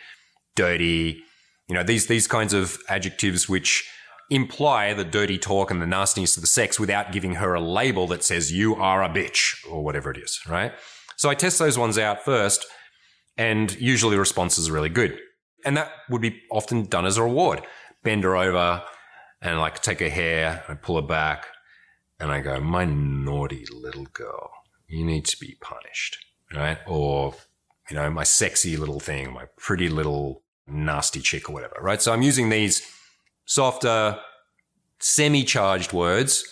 dirty, 0.54 1.22
you 1.68 1.74
know, 1.74 1.82
these, 1.82 2.06
these 2.06 2.26
kinds 2.26 2.52
of 2.52 2.78
adjectives 2.88 3.48
which 3.48 3.88
imply 4.30 4.94
the 4.94 5.04
dirty 5.04 5.38
talk 5.38 5.70
and 5.70 5.80
the 5.80 5.86
nastiness 5.86 6.36
of 6.36 6.42
the 6.42 6.46
sex 6.46 6.78
without 6.80 7.12
giving 7.12 7.36
her 7.36 7.54
a 7.54 7.60
label 7.60 8.06
that 8.06 8.24
says 8.24 8.52
you 8.52 8.74
are 8.76 9.02
a 9.02 9.08
bitch 9.08 9.54
or 9.68 9.82
whatever 9.84 10.10
it 10.10 10.18
is, 10.18 10.40
right? 10.48 10.72
So 11.24 11.30
I 11.30 11.34
test 11.34 11.58
those 11.58 11.78
ones 11.78 11.96
out 11.96 12.22
first 12.22 12.66
and 13.38 13.74
usually 13.80 14.14
the 14.14 14.20
responses 14.20 14.68
are 14.68 14.74
really 14.74 14.90
good. 14.90 15.18
And 15.64 15.74
that 15.78 15.90
would 16.10 16.20
be 16.20 16.42
often 16.50 16.84
done 16.84 17.06
as 17.06 17.16
a 17.16 17.22
reward. 17.22 17.62
Bend 18.02 18.24
her 18.24 18.36
over 18.36 18.82
and 19.40 19.58
like 19.58 19.80
take 19.80 20.00
her 20.00 20.10
hair, 20.10 20.62
I 20.68 20.74
pull 20.74 20.96
her 20.96 21.06
back 21.06 21.46
and 22.20 22.30
I 22.30 22.42
go, 22.42 22.60
my 22.60 22.84
naughty 22.84 23.64
little 23.72 24.04
girl, 24.12 24.50
you 24.86 25.02
need 25.02 25.24
to 25.24 25.40
be 25.40 25.56
punished, 25.62 26.18
right? 26.54 26.76
Or, 26.86 27.34
you 27.88 27.96
know, 27.96 28.10
my 28.10 28.24
sexy 28.24 28.76
little 28.76 29.00
thing, 29.00 29.32
my 29.32 29.46
pretty 29.56 29.88
little 29.88 30.42
nasty 30.66 31.20
chick 31.20 31.48
or 31.48 31.54
whatever, 31.54 31.76
right? 31.80 32.02
So 32.02 32.12
I'm 32.12 32.20
using 32.20 32.50
these 32.50 32.82
softer, 33.46 34.18
semi-charged 35.00 35.94
words 35.94 36.44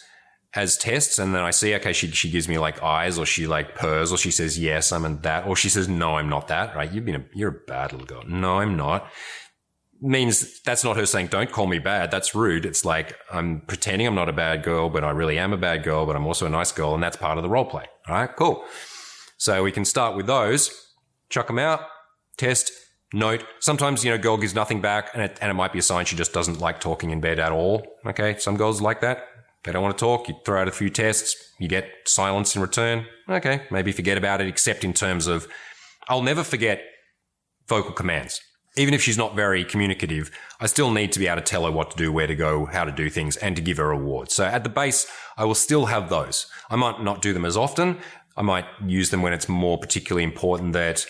as 0.54 0.76
tests, 0.76 1.18
and 1.18 1.34
then 1.34 1.42
I 1.42 1.50
see, 1.50 1.74
okay, 1.76 1.92
she 1.92 2.10
she 2.10 2.30
gives 2.30 2.48
me 2.48 2.58
like 2.58 2.82
eyes, 2.82 3.18
or 3.18 3.26
she 3.26 3.46
like 3.46 3.74
purrs, 3.74 4.12
or 4.12 4.18
she 4.18 4.30
says 4.30 4.58
yes, 4.58 4.92
I'm 4.92 5.04
in 5.04 5.20
that, 5.22 5.46
or 5.46 5.56
she 5.56 5.68
says 5.68 5.88
no, 5.88 6.16
I'm 6.16 6.28
not 6.28 6.48
that, 6.48 6.76
right? 6.76 6.90
You've 6.90 7.04
been 7.04 7.16
a, 7.16 7.24
you're 7.34 7.50
a 7.50 7.60
bad 7.66 7.92
little 7.92 8.06
girl. 8.06 8.22
No, 8.26 8.58
I'm 8.58 8.76
not. 8.76 9.10
Means 10.04 10.60
that's 10.62 10.82
not 10.82 10.96
her 10.96 11.06
saying 11.06 11.28
don't 11.28 11.52
call 11.52 11.68
me 11.68 11.78
bad. 11.78 12.10
That's 12.10 12.34
rude. 12.34 12.66
It's 12.66 12.84
like 12.84 13.16
I'm 13.32 13.62
pretending 13.66 14.06
I'm 14.06 14.16
not 14.16 14.28
a 14.28 14.32
bad 14.32 14.62
girl, 14.62 14.90
but 14.90 15.04
I 15.04 15.10
really 15.10 15.38
am 15.38 15.52
a 15.52 15.56
bad 15.56 15.84
girl, 15.84 16.06
but 16.06 16.16
I'm 16.16 16.26
also 16.26 16.46
a 16.46 16.50
nice 16.50 16.72
girl, 16.72 16.94
and 16.94 17.02
that's 17.02 17.16
part 17.16 17.38
of 17.38 17.42
the 17.42 17.48
role 17.48 17.64
play. 17.64 17.86
All 18.08 18.14
right, 18.14 18.30
cool. 18.36 18.64
So 19.38 19.62
we 19.62 19.72
can 19.72 19.84
start 19.84 20.16
with 20.16 20.26
those, 20.26 20.70
chuck 21.30 21.46
them 21.46 21.58
out, 21.58 21.80
test, 22.36 22.72
note. 23.12 23.44
Sometimes, 23.60 24.04
you 24.04 24.10
know, 24.10 24.18
girl 24.18 24.36
gives 24.36 24.54
nothing 24.54 24.80
back 24.80 25.10
and 25.14 25.22
it, 25.22 25.38
and 25.40 25.50
it 25.50 25.54
might 25.54 25.72
be 25.72 25.78
a 25.78 25.82
sign 25.82 26.04
she 26.04 26.16
just 26.16 26.32
doesn't 26.32 26.60
like 26.60 26.80
talking 26.80 27.10
in 27.10 27.20
bed 27.20 27.38
at 27.38 27.52
all. 27.52 27.86
Okay. 28.06 28.38
Some 28.38 28.56
girls 28.56 28.80
like 28.80 29.00
that. 29.00 29.24
They 29.64 29.72
don't 29.72 29.82
want 29.82 29.96
to 29.96 30.04
talk. 30.04 30.28
You 30.28 30.34
throw 30.44 30.60
out 30.60 30.68
a 30.68 30.72
few 30.72 30.90
tests. 30.90 31.36
You 31.58 31.68
get 31.68 31.88
silence 32.04 32.56
in 32.56 32.62
return. 32.62 33.06
Okay. 33.28 33.62
Maybe 33.70 33.92
forget 33.92 34.18
about 34.18 34.40
it, 34.40 34.48
except 34.48 34.84
in 34.84 34.92
terms 34.92 35.26
of, 35.26 35.46
I'll 36.08 36.22
never 36.22 36.42
forget 36.42 36.82
vocal 37.68 37.92
commands. 37.92 38.40
Even 38.76 38.94
if 38.94 39.02
she's 39.02 39.18
not 39.18 39.36
very 39.36 39.64
communicative, 39.64 40.30
I 40.58 40.66
still 40.66 40.90
need 40.90 41.12
to 41.12 41.18
be 41.18 41.26
able 41.26 41.42
to 41.42 41.42
tell 41.42 41.66
her 41.66 41.70
what 41.70 41.90
to 41.90 41.96
do, 41.96 42.10
where 42.10 42.26
to 42.26 42.34
go, 42.34 42.64
how 42.66 42.84
to 42.84 42.90
do 42.90 43.10
things, 43.10 43.36
and 43.36 43.54
to 43.54 43.62
give 43.62 43.76
her 43.76 43.88
rewards. 43.88 44.34
So 44.34 44.44
at 44.44 44.64
the 44.64 44.70
base, 44.70 45.06
I 45.36 45.44
will 45.44 45.54
still 45.54 45.86
have 45.86 46.08
those. 46.08 46.46
I 46.70 46.76
might 46.76 47.02
not 47.02 47.20
do 47.22 47.34
them 47.34 47.44
as 47.44 47.56
often. 47.56 47.98
I 48.36 48.42
might 48.42 48.64
use 48.84 49.10
them 49.10 49.20
when 49.20 49.34
it's 49.34 49.48
more 49.48 49.78
particularly 49.78 50.24
important 50.24 50.72
that, 50.72 51.06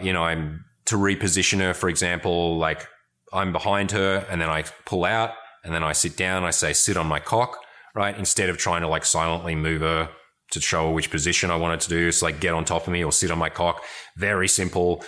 you 0.00 0.12
know, 0.12 0.22
I'm 0.22 0.64
to 0.86 0.96
reposition 0.96 1.58
her, 1.58 1.74
for 1.74 1.88
example, 1.88 2.56
like 2.58 2.86
I'm 3.32 3.52
behind 3.52 3.90
her 3.90 4.24
and 4.30 4.40
then 4.40 4.48
I 4.48 4.62
pull 4.86 5.04
out 5.04 5.32
and 5.64 5.74
then 5.74 5.82
I 5.82 5.92
sit 5.92 6.16
down. 6.16 6.44
I 6.44 6.50
say, 6.50 6.72
sit 6.72 6.96
on 6.96 7.06
my 7.06 7.18
cock, 7.18 7.58
right? 7.94 8.16
Instead 8.16 8.48
of 8.48 8.58
trying 8.58 8.82
to 8.82 8.88
like 8.88 9.04
silently 9.04 9.54
move 9.54 9.82
her 9.82 10.10
to 10.52 10.60
show 10.60 10.88
her 10.88 10.92
which 10.92 11.10
position 11.10 11.50
I 11.50 11.56
wanted 11.56 11.80
to 11.80 11.88
do. 11.88 12.08
It's 12.08 12.22
like 12.22 12.40
get 12.40 12.54
on 12.54 12.64
top 12.64 12.86
of 12.86 12.92
me 12.92 13.04
or 13.04 13.12
sit 13.12 13.30
on 13.30 13.38
my 13.38 13.48
cock. 13.48 13.82
Very 14.16 14.48
simple. 14.48 15.04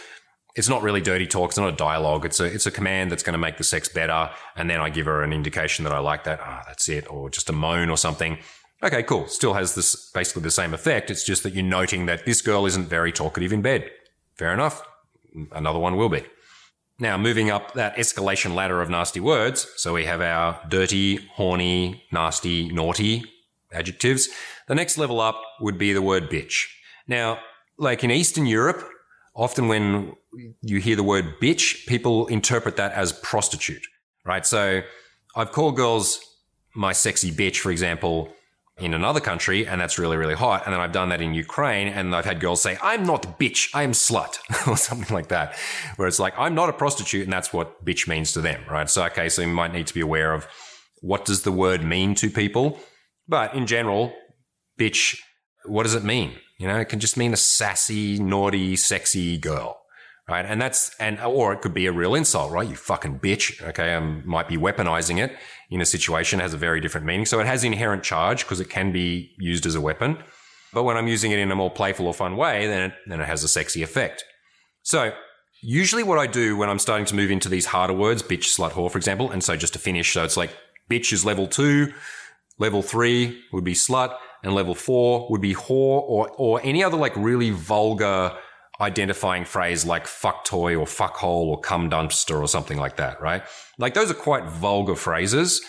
It's 0.54 0.68
not 0.68 0.82
really 0.82 1.00
dirty 1.00 1.26
talk. 1.26 1.50
It's 1.50 1.58
not 1.58 1.72
a 1.72 1.76
dialogue. 1.76 2.24
It's 2.24 2.38
a, 2.38 2.44
it's 2.44 2.66
a 2.66 2.70
command 2.70 3.10
that's 3.10 3.22
going 3.22 3.32
to 3.32 3.38
make 3.38 3.56
the 3.56 3.64
sex 3.64 3.88
better. 3.88 4.30
And 4.54 4.68
then 4.68 4.80
I 4.80 4.90
give 4.90 5.06
her 5.06 5.22
an 5.22 5.32
indication 5.32 5.84
that 5.84 5.92
I 5.92 5.98
like 5.98 6.24
that. 6.24 6.40
Ah, 6.42 6.60
oh, 6.60 6.64
that's 6.68 6.88
it. 6.88 7.10
Or 7.10 7.30
just 7.30 7.48
a 7.48 7.52
moan 7.52 7.90
or 7.90 7.96
something. 7.96 8.38
Okay, 8.82 9.02
cool. 9.02 9.26
Still 9.28 9.54
has 9.54 9.74
this 9.74 10.10
basically 10.12 10.42
the 10.42 10.50
same 10.50 10.74
effect. 10.74 11.10
It's 11.10 11.24
just 11.24 11.42
that 11.44 11.54
you're 11.54 11.64
noting 11.64 12.06
that 12.06 12.26
this 12.26 12.42
girl 12.42 12.66
isn't 12.66 12.88
very 12.88 13.12
talkative 13.12 13.52
in 13.52 13.62
bed. 13.62 13.90
Fair 14.36 14.52
enough 14.52 14.82
another 15.52 15.78
one 15.78 15.96
will 15.96 16.08
be. 16.08 16.24
Now, 16.98 17.16
moving 17.16 17.50
up 17.50 17.74
that 17.74 17.96
escalation 17.96 18.54
ladder 18.54 18.80
of 18.80 18.88
nasty 18.90 19.18
words, 19.18 19.66
so 19.76 19.94
we 19.94 20.04
have 20.04 20.20
our 20.20 20.60
dirty, 20.68 21.16
horny, 21.34 22.04
nasty, 22.12 22.70
naughty 22.70 23.24
adjectives. 23.72 24.28
The 24.68 24.74
next 24.74 24.98
level 24.98 25.20
up 25.20 25.40
would 25.60 25.78
be 25.78 25.92
the 25.92 26.02
word 26.02 26.30
bitch. 26.30 26.66
Now, 27.08 27.38
like 27.78 28.04
in 28.04 28.10
Eastern 28.10 28.46
Europe, 28.46 28.88
often 29.34 29.68
when 29.68 30.12
you 30.60 30.78
hear 30.78 30.96
the 30.96 31.02
word 31.02 31.40
bitch, 31.40 31.86
people 31.86 32.26
interpret 32.28 32.76
that 32.76 32.92
as 32.92 33.12
prostitute, 33.12 33.82
right? 34.24 34.46
So 34.46 34.82
I've 35.34 35.52
called 35.52 35.76
girls 35.76 36.20
my 36.74 36.92
sexy 36.92 37.32
bitch, 37.32 37.58
for 37.58 37.70
example, 37.70 38.32
in 38.78 38.94
another 38.94 39.20
country, 39.20 39.66
and 39.66 39.80
that's 39.80 39.98
really, 39.98 40.16
really 40.16 40.34
hot. 40.34 40.64
And 40.64 40.72
then 40.72 40.80
I've 40.80 40.92
done 40.92 41.10
that 41.10 41.20
in 41.20 41.34
Ukraine, 41.34 41.88
and 41.88 42.14
I've 42.14 42.24
had 42.24 42.40
girls 42.40 42.62
say, 42.62 42.78
I'm 42.82 43.04
not 43.04 43.38
bitch, 43.38 43.68
I'm 43.74 43.92
slut, 43.92 44.38
or 44.68 44.76
something 44.76 45.14
like 45.14 45.28
that, 45.28 45.56
where 45.96 46.08
it's 46.08 46.18
like, 46.18 46.34
I'm 46.38 46.54
not 46.54 46.68
a 46.68 46.72
prostitute, 46.72 47.24
and 47.24 47.32
that's 47.32 47.52
what 47.52 47.84
bitch 47.84 48.08
means 48.08 48.32
to 48.32 48.40
them, 48.40 48.62
right? 48.70 48.88
So, 48.88 49.04
okay, 49.06 49.28
so 49.28 49.42
you 49.42 49.48
might 49.48 49.72
need 49.72 49.86
to 49.88 49.94
be 49.94 50.00
aware 50.00 50.32
of 50.32 50.46
what 51.00 51.24
does 51.24 51.42
the 51.42 51.52
word 51.52 51.84
mean 51.84 52.14
to 52.16 52.30
people. 52.30 52.78
But 53.28 53.54
in 53.54 53.66
general, 53.66 54.12
bitch, 54.78 55.18
what 55.66 55.82
does 55.84 55.94
it 55.94 56.04
mean? 56.04 56.32
You 56.58 56.68
know, 56.68 56.78
it 56.78 56.86
can 56.86 57.00
just 57.00 57.16
mean 57.16 57.32
a 57.32 57.36
sassy, 57.36 58.18
naughty, 58.18 58.76
sexy 58.76 59.36
girl 59.36 59.81
right? 60.28 60.44
And 60.46 60.60
that's 60.60 60.94
and 60.98 61.20
or 61.20 61.52
it 61.52 61.60
could 61.60 61.74
be 61.74 61.86
a 61.86 61.92
real 61.92 62.14
insult, 62.14 62.52
right? 62.52 62.68
You 62.68 62.76
fucking 62.76 63.20
bitch. 63.20 63.62
Okay, 63.62 63.94
I 63.94 64.00
might 64.00 64.48
be 64.48 64.56
weaponizing 64.56 65.22
it 65.22 65.36
in 65.70 65.80
a 65.80 65.86
situation 65.86 66.38
has 66.38 66.52
a 66.52 66.58
very 66.58 66.80
different 66.80 67.06
meaning. 67.06 67.26
So 67.26 67.40
it 67.40 67.46
has 67.46 67.64
inherent 67.64 68.02
charge 68.02 68.44
because 68.44 68.60
it 68.60 68.68
can 68.68 68.92
be 68.92 69.34
used 69.38 69.64
as 69.66 69.74
a 69.74 69.80
weapon. 69.80 70.18
But 70.72 70.84
when 70.84 70.96
I'm 70.96 71.08
using 71.08 71.32
it 71.32 71.38
in 71.38 71.50
a 71.50 71.56
more 71.56 71.70
playful 71.70 72.06
or 72.06 72.14
fun 72.14 72.36
way, 72.36 72.66
then 72.66 72.90
it, 72.90 72.92
then 73.06 73.20
it 73.20 73.26
has 73.26 73.42
a 73.42 73.48
sexy 73.48 73.82
effect. 73.82 74.24
So 74.82 75.12
usually 75.62 76.02
what 76.02 76.18
I 76.18 76.26
do 76.26 76.56
when 76.56 76.68
I'm 76.68 76.78
starting 76.78 77.06
to 77.06 77.14
move 77.14 77.30
into 77.30 77.48
these 77.48 77.66
harder 77.66 77.94
words, 77.94 78.22
bitch, 78.22 78.54
slut, 78.54 78.72
whore, 78.72 78.90
for 78.90 78.98
example, 78.98 79.30
and 79.30 79.42
so 79.42 79.56
just 79.56 79.72
to 79.74 79.78
finish, 79.78 80.12
so 80.12 80.24
it's 80.24 80.36
like 80.36 80.50
bitch 80.90 81.12
is 81.12 81.24
level 81.24 81.46
two, 81.46 81.92
level 82.58 82.82
three 82.82 83.42
would 83.52 83.64
be 83.64 83.74
slut, 83.74 84.16
and 84.42 84.54
level 84.54 84.74
four 84.74 85.26
would 85.30 85.40
be 85.40 85.54
whore 85.54 86.02
or 86.02 86.28
or 86.36 86.60
any 86.64 86.82
other 86.82 86.96
like 86.96 87.16
really 87.16 87.50
vulgar 87.50 88.36
identifying 88.82 89.44
phrase 89.44 89.86
like 89.86 90.06
fuck 90.06 90.44
toy 90.44 90.76
or 90.76 90.86
fuck 90.86 91.16
hole 91.16 91.50
or 91.50 91.60
cum 91.60 91.88
dumpster 91.88 92.40
or 92.40 92.48
something 92.48 92.78
like 92.78 92.96
that, 92.96 93.20
right? 93.20 93.42
Like 93.78 93.94
those 93.94 94.10
are 94.10 94.14
quite 94.14 94.44
vulgar 94.44 94.96
phrases. 94.96 95.62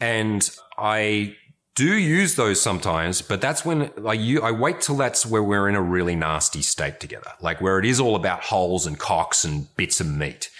And 0.00 0.48
I 0.78 1.36
do 1.74 1.94
use 1.94 2.34
those 2.34 2.60
sometimes, 2.60 3.22
but 3.22 3.40
that's 3.40 3.64
when 3.64 3.90
I, 4.06 4.38
I 4.42 4.50
wait 4.50 4.82
till 4.82 4.96
that's 4.96 5.24
where 5.24 5.42
we're 5.42 5.68
in 5.68 5.74
a 5.74 5.82
really 5.82 6.14
nasty 6.14 6.60
state 6.60 7.00
together, 7.00 7.32
like 7.40 7.60
where 7.60 7.78
it 7.78 7.86
is 7.86 7.98
all 7.98 8.14
about 8.14 8.42
holes 8.44 8.86
and 8.86 8.98
cocks 8.98 9.44
and 9.44 9.74
bits 9.76 10.00
of 10.00 10.06
meat, 10.06 10.50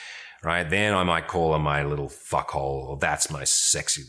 right? 0.42 0.68
Then 0.68 0.94
I 0.94 1.04
might 1.04 1.28
call 1.28 1.52
her 1.52 1.58
my 1.58 1.84
little 1.84 2.08
fuckhole 2.08 2.88
or 2.88 2.96
that's 2.96 3.30
my 3.30 3.44
sexy 3.44 4.02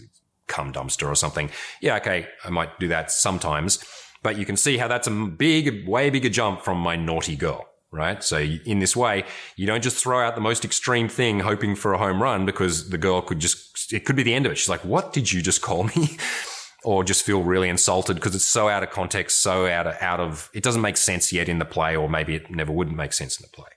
cum 0.47 0.71
dumpster 0.71 1.07
or 1.07 1.15
something. 1.15 1.49
Yeah, 1.81 1.97
okay, 1.97 2.27
I 2.45 2.49
might 2.49 2.79
do 2.79 2.87
that 2.87 3.11
sometimes. 3.11 3.83
But 4.23 4.37
you 4.37 4.45
can 4.45 4.55
see 4.55 4.77
how 4.77 4.87
that's 4.87 5.07
a 5.07 5.11
big, 5.11 5.87
way 5.87 6.09
bigger 6.09 6.29
jump 6.29 6.61
from 6.61 6.77
my 6.77 6.95
naughty 6.95 7.35
girl, 7.35 7.67
right? 7.93 8.23
So 8.23 8.39
in 8.39 8.79
this 8.79 8.95
way, 8.95 9.23
you 9.55 9.67
don't 9.67 9.83
just 9.83 10.01
throw 10.01 10.19
out 10.19 10.35
the 10.35 10.41
most 10.41 10.65
extreme 10.65 11.07
thing 11.07 11.41
hoping 11.41 11.75
for 11.75 11.93
a 11.93 11.97
home 11.97 12.21
run 12.21 12.45
because 12.45 12.89
the 12.89 12.97
girl 12.97 13.21
could 13.21 13.39
just, 13.39 13.93
it 13.93 14.03
could 14.03 14.15
be 14.15 14.23
the 14.23 14.33
end 14.33 14.47
of 14.47 14.51
it. 14.51 14.57
She's 14.57 14.69
like, 14.69 14.83
what 14.83 15.13
did 15.13 15.31
you 15.31 15.41
just 15.41 15.61
call 15.61 15.83
me? 15.83 16.17
or 16.83 17.03
just 17.03 17.23
feel 17.23 17.43
really 17.43 17.69
insulted 17.69 18.15
because 18.15 18.35
it's 18.35 18.43
so 18.43 18.67
out 18.67 18.83
of 18.83 18.89
context, 18.89 19.41
so 19.41 19.67
out 19.67 19.87
of, 19.87 19.95
out 20.01 20.19
of, 20.19 20.49
it 20.53 20.63
doesn't 20.63 20.81
make 20.81 20.97
sense 20.97 21.31
yet 21.31 21.47
in 21.47 21.59
the 21.59 21.65
play, 21.65 21.95
or 21.95 22.09
maybe 22.09 22.35
it 22.35 22.51
never 22.51 22.73
wouldn't 22.73 22.97
make 22.97 23.13
sense 23.13 23.39
in 23.39 23.43
the 23.43 23.55
play. 23.55 23.69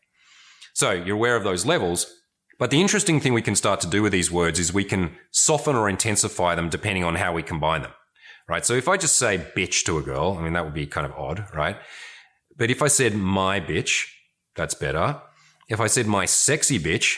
So 0.74 0.90
you're 0.90 1.14
aware 1.14 1.36
of 1.36 1.44
those 1.44 1.64
levels. 1.64 2.12
But 2.58 2.70
the 2.70 2.80
interesting 2.80 3.20
thing 3.20 3.32
we 3.32 3.42
can 3.42 3.54
start 3.54 3.80
to 3.82 3.86
do 3.86 4.02
with 4.02 4.10
these 4.10 4.32
words 4.32 4.58
is 4.58 4.72
we 4.72 4.82
can 4.82 5.12
soften 5.30 5.76
or 5.76 5.88
intensify 5.88 6.54
them 6.56 6.68
depending 6.68 7.04
on 7.04 7.16
how 7.16 7.32
we 7.32 7.42
combine 7.42 7.82
them 7.82 7.92
right? 8.48 8.64
So 8.64 8.74
if 8.74 8.88
I 8.88 8.96
just 8.96 9.18
say 9.18 9.38
bitch 9.38 9.84
to 9.84 9.98
a 9.98 10.02
girl, 10.02 10.36
I 10.38 10.42
mean, 10.42 10.52
that 10.52 10.64
would 10.64 10.74
be 10.74 10.86
kind 10.86 11.06
of 11.06 11.12
odd, 11.12 11.46
right? 11.54 11.76
But 12.56 12.70
if 12.70 12.82
I 12.82 12.88
said 12.88 13.14
my 13.14 13.60
bitch, 13.60 14.06
that's 14.54 14.74
better. 14.74 15.20
If 15.68 15.80
I 15.80 15.86
said 15.86 16.06
my 16.06 16.24
sexy 16.24 16.78
bitch, 16.78 17.16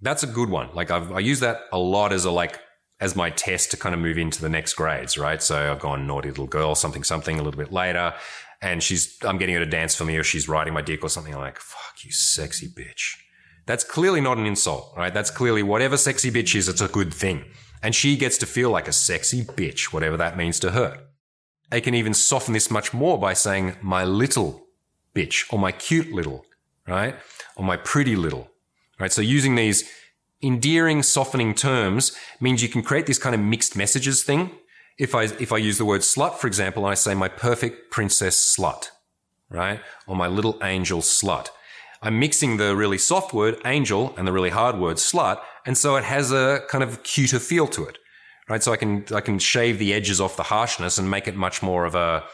that's 0.00 0.22
a 0.22 0.26
good 0.26 0.50
one. 0.50 0.68
Like 0.74 0.90
I've, 0.90 1.10
I 1.12 1.20
use 1.20 1.40
that 1.40 1.62
a 1.72 1.78
lot 1.78 2.12
as 2.12 2.24
a 2.24 2.30
like, 2.30 2.60
as 3.00 3.16
my 3.16 3.30
test 3.30 3.70
to 3.70 3.76
kind 3.76 3.94
of 3.94 4.00
move 4.00 4.18
into 4.18 4.40
the 4.40 4.48
next 4.48 4.74
grades, 4.74 5.16
right? 5.16 5.42
So 5.42 5.72
I've 5.72 5.80
gone 5.80 6.06
naughty 6.06 6.28
little 6.28 6.46
girl, 6.46 6.74
something, 6.74 7.04
something 7.04 7.38
a 7.38 7.42
little 7.42 7.58
bit 7.58 7.72
later. 7.72 8.14
And 8.60 8.82
she's, 8.82 9.16
I'm 9.22 9.38
getting 9.38 9.54
her 9.54 9.64
to 9.64 9.70
dance 9.70 9.94
for 9.94 10.04
me 10.04 10.16
or 10.16 10.24
she's 10.24 10.48
riding 10.48 10.74
my 10.74 10.82
dick 10.82 11.02
or 11.02 11.08
something. 11.08 11.32
I'm 11.32 11.40
like, 11.40 11.58
fuck 11.58 12.04
you, 12.04 12.10
sexy 12.12 12.68
bitch. 12.68 13.14
That's 13.66 13.84
clearly 13.84 14.20
not 14.20 14.38
an 14.38 14.46
insult, 14.46 14.94
right? 14.96 15.14
That's 15.14 15.30
clearly 15.30 15.62
whatever 15.62 15.96
sexy 15.96 16.30
bitch 16.30 16.54
is, 16.54 16.68
it's 16.68 16.80
a 16.80 16.88
good 16.88 17.14
thing 17.14 17.44
and 17.82 17.94
she 17.94 18.16
gets 18.16 18.38
to 18.38 18.46
feel 18.46 18.70
like 18.70 18.88
a 18.88 18.92
sexy 18.92 19.44
bitch, 19.44 19.92
whatever 19.92 20.16
that 20.16 20.36
means 20.36 20.58
to 20.60 20.72
her. 20.72 20.98
I 21.70 21.80
can 21.80 21.94
even 21.94 22.14
soften 22.14 22.54
this 22.54 22.70
much 22.70 22.94
more 22.94 23.18
by 23.18 23.34
saying 23.34 23.76
my 23.82 24.04
little 24.04 24.67
bitch 25.14 25.52
or 25.52 25.58
my 25.58 25.72
cute 25.72 26.12
little, 26.12 26.44
right? 26.86 27.16
Or 27.56 27.64
my 27.64 27.76
pretty 27.76 28.16
little, 28.16 28.50
right? 28.98 29.12
So 29.12 29.20
using 29.20 29.54
these 29.54 29.90
endearing, 30.42 31.02
softening 31.02 31.54
terms 31.54 32.16
means 32.40 32.62
you 32.62 32.68
can 32.68 32.82
create 32.82 33.06
this 33.06 33.18
kind 33.18 33.34
of 33.34 33.40
mixed 33.40 33.76
messages 33.76 34.22
thing. 34.22 34.50
If 34.98 35.14
I, 35.14 35.24
if 35.24 35.52
I 35.52 35.58
use 35.58 35.78
the 35.78 35.84
word 35.84 36.00
slut, 36.00 36.34
for 36.34 36.46
example, 36.46 36.84
I 36.84 36.94
say 36.94 37.14
my 37.14 37.28
perfect 37.28 37.90
princess 37.90 38.56
slut, 38.56 38.88
right? 39.48 39.80
Or 40.06 40.16
my 40.16 40.26
little 40.26 40.58
angel 40.62 41.00
slut. 41.00 41.48
I'm 42.00 42.18
mixing 42.18 42.56
the 42.56 42.76
really 42.76 42.98
soft 42.98 43.32
word 43.32 43.58
angel 43.64 44.14
and 44.16 44.26
the 44.26 44.32
really 44.32 44.50
hard 44.50 44.78
word 44.78 44.96
slut. 44.96 45.40
And 45.66 45.76
so 45.76 45.96
it 45.96 46.04
has 46.04 46.32
a 46.32 46.62
kind 46.68 46.84
of 46.84 47.02
cuter 47.02 47.38
feel 47.38 47.66
to 47.68 47.84
it, 47.84 47.98
right? 48.48 48.62
So 48.62 48.72
I 48.72 48.76
can, 48.76 49.04
I 49.12 49.20
can 49.20 49.38
shave 49.38 49.78
the 49.78 49.92
edges 49.92 50.20
off 50.20 50.36
the 50.36 50.44
harshness 50.44 50.98
and 50.98 51.10
make 51.10 51.26
it 51.26 51.34
much 51.34 51.62
more 51.62 51.84
of 51.84 51.94
a, 51.94 52.24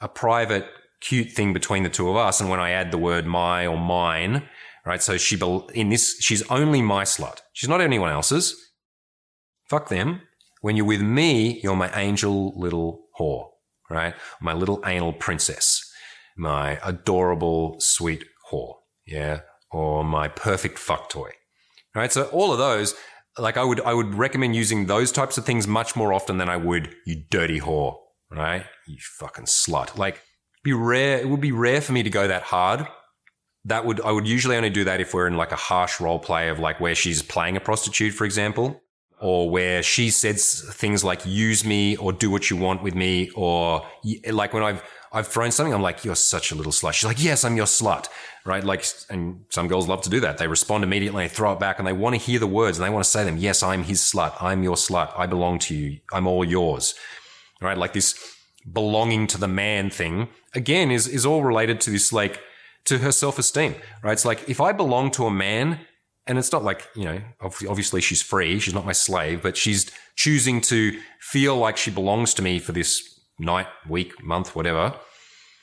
a 0.00 0.08
private, 0.08 0.66
cute 1.00 1.32
thing 1.32 1.52
between 1.52 1.82
the 1.82 1.88
two 1.88 2.08
of 2.08 2.16
us. 2.16 2.40
And 2.40 2.50
when 2.50 2.60
I 2.60 2.70
add 2.70 2.90
the 2.90 2.98
word 2.98 3.26
my 3.26 3.66
or 3.66 3.78
mine, 3.78 4.48
right? 4.84 5.02
So 5.02 5.16
she, 5.16 5.38
in 5.74 5.88
this, 5.88 6.16
she's 6.20 6.42
only 6.50 6.82
my 6.82 7.04
slut. 7.04 7.38
She's 7.52 7.68
not 7.68 7.80
anyone 7.80 8.10
else's. 8.10 8.56
Fuck 9.68 9.88
them. 9.88 10.22
When 10.60 10.76
you're 10.76 10.86
with 10.86 11.02
me, 11.02 11.60
you're 11.62 11.76
my 11.76 11.90
angel 11.98 12.52
little 12.58 13.06
whore, 13.18 13.48
right? 13.88 14.14
My 14.42 14.52
little 14.52 14.82
anal 14.84 15.14
princess, 15.14 15.82
my 16.36 16.78
adorable, 16.82 17.76
sweet 17.80 18.24
whore 18.52 18.74
yeah, 19.10 19.40
or 19.70 20.04
my 20.04 20.28
perfect 20.28 20.78
fuck 20.78 21.10
toy. 21.10 21.30
Right. 21.94 22.12
So 22.12 22.24
all 22.26 22.52
of 22.52 22.58
those, 22.58 22.94
like 23.36 23.56
I 23.56 23.64
would, 23.64 23.80
I 23.80 23.92
would 23.92 24.14
recommend 24.14 24.54
using 24.54 24.86
those 24.86 25.10
types 25.10 25.36
of 25.36 25.44
things 25.44 25.66
much 25.66 25.96
more 25.96 26.12
often 26.12 26.38
than 26.38 26.48
I 26.48 26.56
would 26.56 26.94
you 27.04 27.24
dirty 27.30 27.60
whore. 27.60 27.96
Right. 28.30 28.64
You 28.86 28.96
fucking 29.18 29.46
slut. 29.46 29.98
Like 29.98 30.22
be 30.62 30.72
rare. 30.72 31.18
It 31.18 31.28
would 31.28 31.40
be 31.40 31.52
rare 31.52 31.80
for 31.80 31.92
me 31.92 32.02
to 32.02 32.10
go 32.10 32.28
that 32.28 32.42
hard. 32.42 32.86
That 33.64 33.84
would, 33.84 34.00
I 34.00 34.12
would 34.12 34.26
usually 34.26 34.56
only 34.56 34.70
do 34.70 34.84
that 34.84 35.00
if 35.00 35.12
we're 35.12 35.26
in 35.26 35.36
like 35.36 35.52
a 35.52 35.56
harsh 35.56 36.00
role 36.00 36.18
play 36.18 36.48
of 36.48 36.58
like 36.58 36.80
where 36.80 36.94
she's 36.94 37.22
playing 37.22 37.56
a 37.56 37.60
prostitute, 37.60 38.14
for 38.14 38.24
example, 38.24 38.80
or 39.20 39.50
where 39.50 39.82
she 39.82 40.08
says 40.10 40.64
things 40.72 41.04
like 41.04 41.26
use 41.26 41.64
me 41.64 41.96
or 41.96 42.12
do 42.12 42.30
what 42.30 42.48
you 42.48 42.56
want 42.56 42.82
with 42.82 42.94
me, 42.94 43.30
or 43.34 43.86
like 44.30 44.54
when 44.54 44.62
I've, 44.62 44.82
I've 45.12 45.26
thrown 45.26 45.50
something, 45.50 45.74
I'm 45.74 45.82
like, 45.82 46.04
you're 46.04 46.14
such 46.14 46.52
a 46.52 46.54
little 46.54 46.72
slut. 46.72 46.94
She's 46.94 47.04
like, 47.04 47.22
yes, 47.22 47.44
I'm 47.44 47.56
your 47.56 47.66
slut 47.66 48.06
right? 48.44 48.64
Like, 48.64 48.84
and 49.08 49.44
some 49.50 49.68
girls 49.68 49.88
love 49.88 50.02
to 50.02 50.10
do 50.10 50.20
that. 50.20 50.38
They 50.38 50.48
respond 50.48 50.84
immediately, 50.84 51.24
they 51.24 51.28
throw 51.28 51.52
it 51.52 51.60
back, 51.60 51.78
and 51.78 51.86
they 51.86 51.92
want 51.92 52.14
to 52.14 52.20
hear 52.20 52.38
the 52.38 52.46
words 52.46 52.78
and 52.78 52.86
they 52.86 52.90
want 52.90 53.04
to 53.04 53.10
say 53.10 53.24
them. 53.24 53.36
Yes, 53.36 53.62
I'm 53.62 53.84
his 53.84 54.00
slut. 54.00 54.34
I'm 54.40 54.62
your 54.62 54.76
slut. 54.76 55.12
I 55.16 55.26
belong 55.26 55.58
to 55.60 55.74
you. 55.74 56.00
I'm 56.12 56.26
all 56.26 56.44
yours, 56.44 56.94
right? 57.60 57.76
Like 57.76 57.92
this 57.92 58.14
belonging 58.72 59.26
to 59.26 59.38
the 59.38 59.48
man 59.48 59.90
thing 59.90 60.28
again 60.54 60.90
is 60.90 61.08
is 61.08 61.26
all 61.26 61.42
related 61.42 61.80
to 61.80 61.90
this 61.90 62.12
like 62.12 62.40
to 62.84 62.98
her 62.98 63.12
self 63.12 63.38
esteem, 63.38 63.74
right? 64.02 64.12
It's 64.12 64.24
like 64.24 64.48
if 64.48 64.60
I 64.60 64.72
belong 64.72 65.10
to 65.12 65.26
a 65.26 65.30
man. 65.30 65.80
And 66.26 66.38
it's 66.38 66.52
not 66.52 66.62
like, 66.62 66.86
you 66.94 67.04
know, 67.04 67.20
obviously 67.40 68.00
she's 68.00 68.22
free. 68.22 68.60
She's 68.60 68.74
not 68.74 68.86
my 68.86 68.92
slave, 68.92 69.42
but 69.42 69.56
she's 69.56 69.90
choosing 70.14 70.60
to 70.60 70.96
feel 71.18 71.56
like 71.56 71.76
she 71.76 71.90
belongs 71.90 72.34
to 72.34 72.42
me 72.42 72.60
for 72.60 72.70
this 72.70 73.20
night, 73.40 73.66
week, 73.88 74.22
month, 74.22 74.54
whatever 74.54 74.94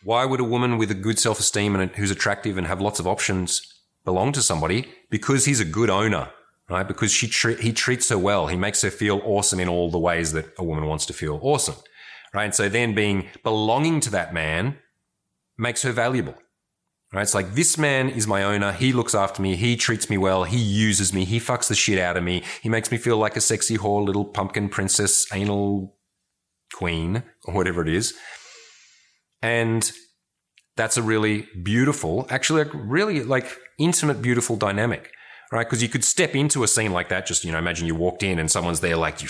why 0.03 0.25
would 0.25 0.39
a 0.39 0.43
woman 0.45 0.77
with 0.77 0.91
a 0.91 0.95
good 0.95 1.19
self 1.19 1.39
esteem 1.39 1.75
and 1.75 1.91
who's 1.91 2.11
attractive 2.11 2.57
and 2.57 2.67
have 2.67 2.81
lots 2.81 2.99
of 2.99 3.07
options 3.07 3.61
belong 4.05 4.31
to 4.33 4.41
somebody? 4.41 4.87
Because 5.09 5.45
he's 5.45 5.59
a 5.59 5.65
good 5.65 5.89
owner, 5.89 6.29
right? 6.69 6.87
Because 6.87 7.11
she 7.11 7.27
tre- 7.27 7.61
he 7.61 7.73
treats 7.73 8.09
her 8.09 8.17
well. 8.17 8.47
He 8.47 8.55
makes 8.55 8.81
her 8.83 8.91
feel 8.91 9.21
awesome 9.25 9.59
in 9.59 9.67
all 9.67 9.89
the 9.91 9.99
ways 9.99 10.33
that 10.33 10.45
a 10.57 10.63
woman 10.63 10.85
wants 10.85 11.05
to 11.07 11.13
feel 11.13 11.39
awesome, 11.41 11.75
right? 12.37 12.45
And 12.45 12.55
so 12.55 12.69
then 12.69 12.93
being 12.93 13.29
belonging 13.43 13.99
to 14.01 14.11
that 14.11 14.31
man 14.31 14.77
makes 15.57 15.81
her 15.81 15.91
valuable. 15.91 16.35
Right? 17.11 17.23
It's 17.23 17.33
like 17.33 17.55
this 17.55 17.79
man 17.79 18.09
is 18.09 18.27
my 18.27 18.43
owner. 18.43 18.73
He 18.73 18.93
looks 18.93 19.15
after 19.15 19.41
me. 19.41 19.55
He 19.55 19.75
treats 19.75 20.07
me 20.07 20.19
well. 20.19 20.43
He 20.43 20.59
uses 20.59 21.11
me. 21.13 21.25
He 21.25 21.39
fucks 21.39 21.67
the 21.67 21.73
shit 21.73 21.97
out 21.97 22.15
of 22.15 22.23
me. 22.23 22.43
He 22.61 22.69
makes 22.69 22.91
me 22.91 22.99
feel 22.99 23.17
like 23.17 23.35
a 23.35 23.41
sexy 23.41 23.79
whore, 23.79 24.05
little 24.05 24.23
pumpkin 24.23 24.69
princess, 24.69 25.25
anal 25.33 25.97
queen, 26.75 27.23
or 27.45 27.55
whatever 27.55 27.81
it 27.81 27.89
is. 27.89 28.13
And 29.41 29.91
that's 30.75 30.95
a 30.95 31.01
really 31.01 31.47
beautiful, 31.63 32.27
actually, 32.29 32.69
really 32.71 33.23
like 33.23 33.51
intimate, 33.79 34.21
beautiful 34.21 34.57
dynamic, 34.57 35.11
right? 35.51 35.65
Because 35.65 35.81
you 35.81 35.89
could 35.89 36.03
step 36.03 36.35
into 36.35 36.61
a 36.61 36.67
scene 36.67 36.93
like 36.93 37.09
that. 37.09 37.25
Just, 37.25 37.43
you 37.43 37.51
know, 37.51 37.57
imagine 37.57 37.87
you 37.87 37.95
walked 37.95 38.21
in 38.21 38.37
and 38.37 38.51
someone's 38.51 38.81
there 38.81 38.95
like, 38.95 39.23
you 39.23 39.29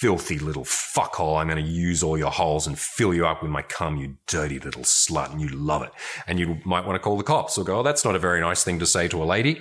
filthy 0.00 0.38
little 0.38 0.64
fuckhole. 0.64 1.40
I'm 1.40 1.48
going 1.48 1.64
to 1.64 1.70
use 1.70 2.04
all 2.04 2.16
your 2.16 2.30
holes 2.30 2.68
and 2.68 2.78
fill 2.78 3.12
you 3.12 3.26
up 3.26 3.42
with 3.42 3.50
my 3.50 3.62
cum, 3.62 3.96
you 3.96 4.16
dirty 4.28 4.60
little 4.60 4.82
slut. 4.82 5.32
And 5.32 5.40
you 5.40 5.48
love 5.48 5.82
it. 5.82 5.90
And 6.28 6.38
you 6.38 6.58
might 6.64 6.86
want 6.86 6.94
to 6.94 7.00
call 7.00 7.16
the 7.16 7.24
cops 7.24 7.58
or 7.58 7.64
go, 7.64 7.80
oh, 7.80 7.82
that's 7.82 8.04
not 8.04 8.14
a 8.14 8.20
very 8.20 8.40
nice 8.40 8.62
thing 8.62 8.78
to 8.78 8.86
say 8.86 9.08
to 9.08 9.20
a 9.20 9.24
lady. 9.24 9.60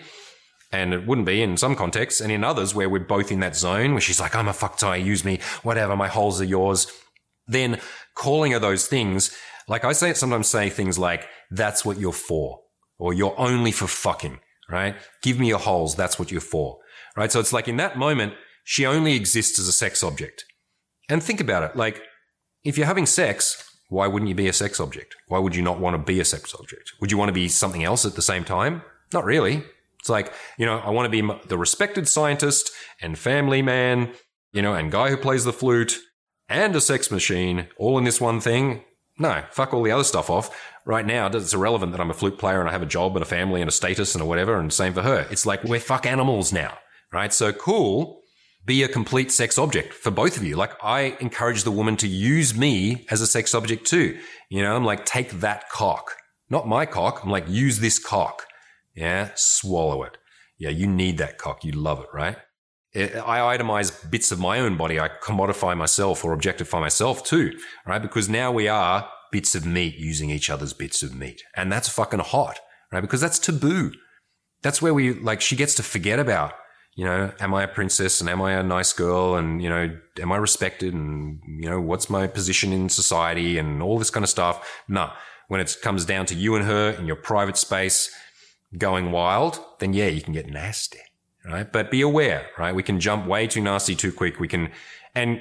And 0.72 0.94
it 0.94 1.08
wouldn't 1.08 1.26
be 1.26 1.42
in 1.42 1.58
some 1.58 1.76
contexts. 1.76 2.22
And 2.22 2.32
in 2.32 2.44
others 2.44 2.76
where 2.76 2.88
we're 2.88 3.00
both 3.00 3.32
in 3.32 3.40
that 3.40 3.56
zone 3.56 3.94
where 3.94 4.02
she's 4.02 4.20
like, 4.20 4.36
I'm 4.36 4.48
a 4.48 4.54
fuck 4.54 4.78
tie, 4.78 4.98
use 4.98 5.26
me, 5.26 5.40
whatever, 5.64 5.96
my 5.96 6.08
holes 6.08 6.40
are 6.40 6.46
yours. 6.46 6.86
Then 7.48 7.80
calling 8.14 8.52
her 8.52 8.60
those 8.60 8.86
things, 8.86 9.36
like 9.68 9.86
I 9.86 9.94
say, 9.94 10.12
it 10.12 10.18
sometimes 10.18 10.48
say 10.48 10.70
things 10.70 11.00
like, 11.00 11.28
that's 11.50 11.84
what 11.84 11.98
you're 11.98 12.14
for, 12.14 12.60
or 13.00 13.14
you're 13.14 13.36
only 13.40 13.72
for 13.72 13.88
fucking, 13.88 14.40
right? 14.70 14.96
Give 15.24 15.40
me 15.40 15.48
your 15.48 15.60
holes. 15.60 15.96
That's 15.96 16.20
what 16.20 16.32
you're 16.32 16.42
for, 16.42 16.78
right? 17.16 17.32
So 17.32 17.40
it's 17.40 17.54
like 17.54 17.68
in 17.68 17.78
that 17.78 17.98
moment, 17.98 18.34
she 18.70 18.86
only 18.86 19.16
exists 19.16 19.58
as 19.60 19.70
a 19.70 19.72
sex 19.72 20.04
object. 20.04 20.44
And 21.08 21.24
think 21.24 21.40
about 21.40 21.64
it. 21.64 21.78
Like, 21.78 22.02
if 22.66 22.78
you're 22.78 22.86
having 22.86 23.06
sex, 23.06 23.64
why 23.88 24.08
wouldn't 24.08 24.28
you 24.28 24.36
be 24.36 24.50
a 24.50 24.54
sex 24.54 24.82
object? 24.82 25.16
Why 25.30 25.40
would 25.40 25.56
you 25.56 25.62
not 25.62 25.80
want 25.80 25.94
to 25.94 26.04
be 26.04 26.20
a 26.20 26.26
sex 26.26 26.54
object? 26.54 26.92
Would 27.00 27.10
you 27.10 27.18
want 27.18 27.30
to 27.30 27.34
be 27.34 27.48
something 27.48 27.86
else 27.86 28.06
at 28.06 28.16
the 28.16 28.22
same 28.22 28.44
time? 28.44 28.82
Not 29.14 29.24
really. 29.24 29.64
It's 30.02 30.10
like, 30.10 30.34
you 30.58 30.66
know, 30.66 30.80
I 30.80 30.90
want 30.90 31.10
to 31.10 31.24
be 31.24 31.48
the 31.48 31.58
respected 31.58 32.10
scientist 32.10 32.72
and 33.02 33.18
family 33.18 33.62
man, 33.62 34.12
you 34.52 34.62
know, 34.62 34.74
and 34.74 34.92
guy 34.92 35.12
who 35.12 35.18
plays 35.18 35.46
the 35.46 35.54
flute 35.54 35.98
and 36.50 36.76
a 36.76 36.82
sex 36.82 37.10
machine 37.10 37.70
all 37.78 37.98
in 37.98 38.04
this 38.04 38.20
one 38.20 38.42
thing. 38.42 38.84
No, 39.18 39.46
fuck 39.50 39.74
all 39.74 39.82
the 39.82 39.92
other 39.92 40.04
stuff 40.04 40.30
off. 40.30 40.54
Right 40.86 41.06
now, 41.06 41.28
it's 41.28 41.54
irrelevant 41.54 41.94
that 41.94 42.02
I'm 42.02 42.12
a 42.12 42.14
flute 42.14 42.38
player 42.38 42.60
and 42.60 42.68
I 42.68 42.74
have 42.74 42.82
a 42.82 42.86
job 42.86 43.16
and 43.16 43.24
a 43.24 43.26
family 43.26 43.62
and 43.62 43.70
a 43.70 43.74
status 43.74 44.14
and 44.14 44.22
a 44.22 44.26
whatever, 44.26 44.60
and 44.60 44.74
same 44.74 44.94
for 44.94 45.04
her. 45.04 45.26
It's 45.32 45.46
like 45.46 45.64
we're 45.64 45.80
fuck 45.80 46.06
animals 46.06 46.52
now, 46.52 46.78
right? 47.14 47.32
So 47.32 47.54
cool. 47.54 48.24
Be 48.68 48.84
a 48.84 48.88
complete 48.90 49.32
sex 49.32 49.58
object 49.58 49.94
for 49.94 50.12
both 50.12 50.36
of 50.36 50.44
you. 50.44 50.58
Like 50.58 50.74
I 50.84 51.18
encourage 51.22 51.64
the 51.64 51.72
woman 51.72 51.96
to 51.98 52.08
use 52.08 52.54
me 52.54 53.06
as 53.10 53.22
a 53.22 53.28
sex 53.28 53.56
object 53.56 53.88
too. 53.88 54.20
You 54.50 54.62
know, 54.62 54.76
I'm 54.76 54.84
like, 54.84 55.06
take 55.06 55.32
that 55.40 55.70
cock, 55.70 56.12
not 56.50 56.68
my 56.68 56.86
cock. 56.86 57.22
I'm 57.24 57.32
like, 57.32 57.48
use 57.48 57.80
this 57.80 57.98
cock. 57.98 58.44
Yeah. 58.94 59.30
Swallow 59.36 60.04
it. 60.04 60.18
Yeah. 60.60 60.70
You 60.70 60.86
need 60.86 61.18
that 61.20 61.38
cock. 61.38 61.64
You 61.64 61.72
love 61.72 62.02
it, 62.02 62.10
right? 62.14 62.38
I 62.94 63.58
itemize 63.58 64.10
bits 64.10 64.32
of 64.32 64.40
my 64.40 64.60
own 64.60 64.76
body. 64.76 65.00
I 65.00 65.10
commodify 65.24 65.78
myself 65.78 66.26
or 66.26 66.34
objectify 66.34 66.80
myself 66.80 67.24
too, 67.24 67.58
right? 67.86 68.02
Because 68.02 68.28
now 68.28 68.52
we 68.52 68.68
are 68.68 69.08
bits 69.32 69.56
of 69.56 69.66
meat 69.66 69.96
using 69.96 70.30
each 70.30 70.50
other's 70.50 70.74
bits 70.74 71.04
of 71.04 71.16
meat. 71.16 71.42
And 71.56 71.72
that's 71.72 71.90
fucking 71.90 72.20
hot, 72.20 72.60
right? 72.92 73.02
Because 73.02 73.22
that's 73.22 73.40
taboo. 73.40 73.92
That's 74.62 74.82
where 74.82 74.94
we, 74.94 75.14
like, 75.14 75.42
she 75.42 75.56
gets 75.56 75.76
to 75.76 75.84
forget 75.84 76.20
about, 76.20 76.54
you 76.98 77.06
know, 77.06 77.32
am 77.40 77.54
I 77.54 77.62
a 77.62 77.68
princess 77.68 78.22
and 78.22 78.30
am 78.30 78.42
I 78.42 78.54
a 78.54 78.64
nice 78.64 78.92
girl 78.92 79.36
and, 79.36 79.62
you 79.62 79.70
know, 79.70 79.96
am 80.20 80.32
I 80.32 80.38
respected 80.38 80.96
and, 80.96 81.40
you 81.46 81.70
know, 81.70 81.80
what's 81.80 82.10
my 82.10 82.26
position 82.26 82.74
in 82.74 82.90
society 82.90 83.60
and 83.60 83.84
all 83.84 84.00
this 84.00 84.10
kind 84.10 84.24
of 84.24 84.30
stuff. 84.30 84.68
No. 84.88 85.12
When 85.48 85.62
it 85.62 85.78
comes 85.84 86.06
down 86.06 86.26
to 86.26 86.36
you 86.36 86.56
and 86.56 86.66
her 86.66 86.90
in 86.90 87.06
your 87.06 87.16
private 87.16 87.56
space, 87.56 88.10
going 88.76 89.12
wild, 89.12 89.64
then 89.78 89.94
yeah, 89.94 90.08
you 90.08 90.22
can 90.22 90.34
get 90.34 90.50
nasty, 90.50 90.98
right? 91.46 91.72
But 91.72 91.92
be 91.92 92.02
aware, 92.02 92.48
right? 92.58 92.74
We 92.74 92.82
can 92.82 93.00
jump 93.00 93.28
way 93.28 93.46
too 93.46 93.62
nasty 93.62 93.96
too 93.96 94.12
quick. 94.12 94.40
We 94.40 94.48
can, 94.48 94.72
and 95.14 95.40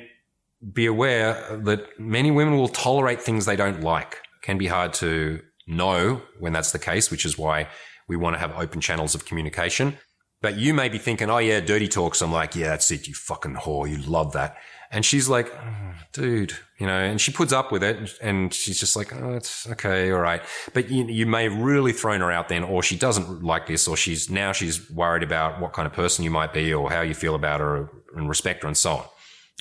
be 0.74 0.84
aware 0.84 1.58
that 1.64 1.98
many 1.98 2.30
women 2.30 2.58
will 2.58 2.68
tolerate 2.68 3.22
things 3.22 3.46
they 3.46 3.56
don't 3.56 3.80
like. 3.80 4.20
Can 4.42 4.58
be 4.58 4.66
hard 4.66 4.92
to 4.94 5.40
know 5.66 6.20
when 6.38 6.52
that's 6.52 6.72
the 6.72 6.78
case, 6.78 7.10
which 7.10 7.24
is 7.24 7.38
why 7.38 7.68
we 8.08 8.16
want 8.16 8.34
to 8.34 8.38
have 8.38 8.52
open 8.56 8.82
channels 8.82 9.14
of 9.14 9.24
communication. 9.24 9.96
But 10.42 10.56
you 10.56 10.74
may 10.74 10.88
be 10.88 10.98
thinking, 10.98 11.30
oh 11.30 11.38
yeah, 11.38 11.60
dirty 11.60 11.88
talks. 11.88 12.20
I'm 12.20 12.32
like, 12.32 12.54
yeah, 12.54 12.68
that's 12.68 12.90
it, 12.90 13.08
you 13.08 13.14
fucking 13.14 13.54
whore. 13.54 13.88
You 13.88 13.98
love 13.98 14.32
that. 14.34 14.56
And 14.90 15.04
she's 15.04 15.28
like, 15.28 15.52
oh, 15.52 15.94
dude, 16.12 16.52
you 16.78 16.86
know, 16.86 16.96
and 16.96 17.20
she 17.20 17.32
puts 17.32 17.52
up 17.52 17.72
with 17.72 17.82
it 17.82 18.16
and 18.22 18.54
she's 18.54 18.78
just 18.78 18.94
like, 18.96 19.12
oh, 19.12 19.32
it's 19.32 19.68
okay. 19.70 20.12
All 20.12 20.20
right. 20.20 20.42
But 20.74 20.90
you, 20.90 21.04
you 21.06 21.26
may 21.26 21.44
have 21.44 21.56
really 21.58 21.92
thrown 21.92 22.20
her 22.20 22.30
out 22.30 22.48
then, 22.48 22.62
or 22.62 22.82
she 22.82 22.96
doesn't 22.96 23.42
like 23.42 23.66
this, 23.66 23.88
or 23.88 23.96
she's 23.96 24.30
now 24.30 24.52
she's 24.52 24.88
worried 24.90 25.22
about 25.22 25.60
what 25.60 25.72
kind 25.72 25.86
of 25.86 25.92
person 25.92 26.24
you 26.24 26.30
might 26.30 26.52
be 26.52 26.72
or 26.72 26.90
how 26.90 27.00
you 27.00 27.14
feel 27.14 27.34
about 27.34 27.60
her 27.60 27.90
and 28.14 28.28
respect 28.28 28.62
her 28.62 28.68
and 28.68 28.76
so 28.76 28.92
on. 28.92 28.98
All 28.98 29.08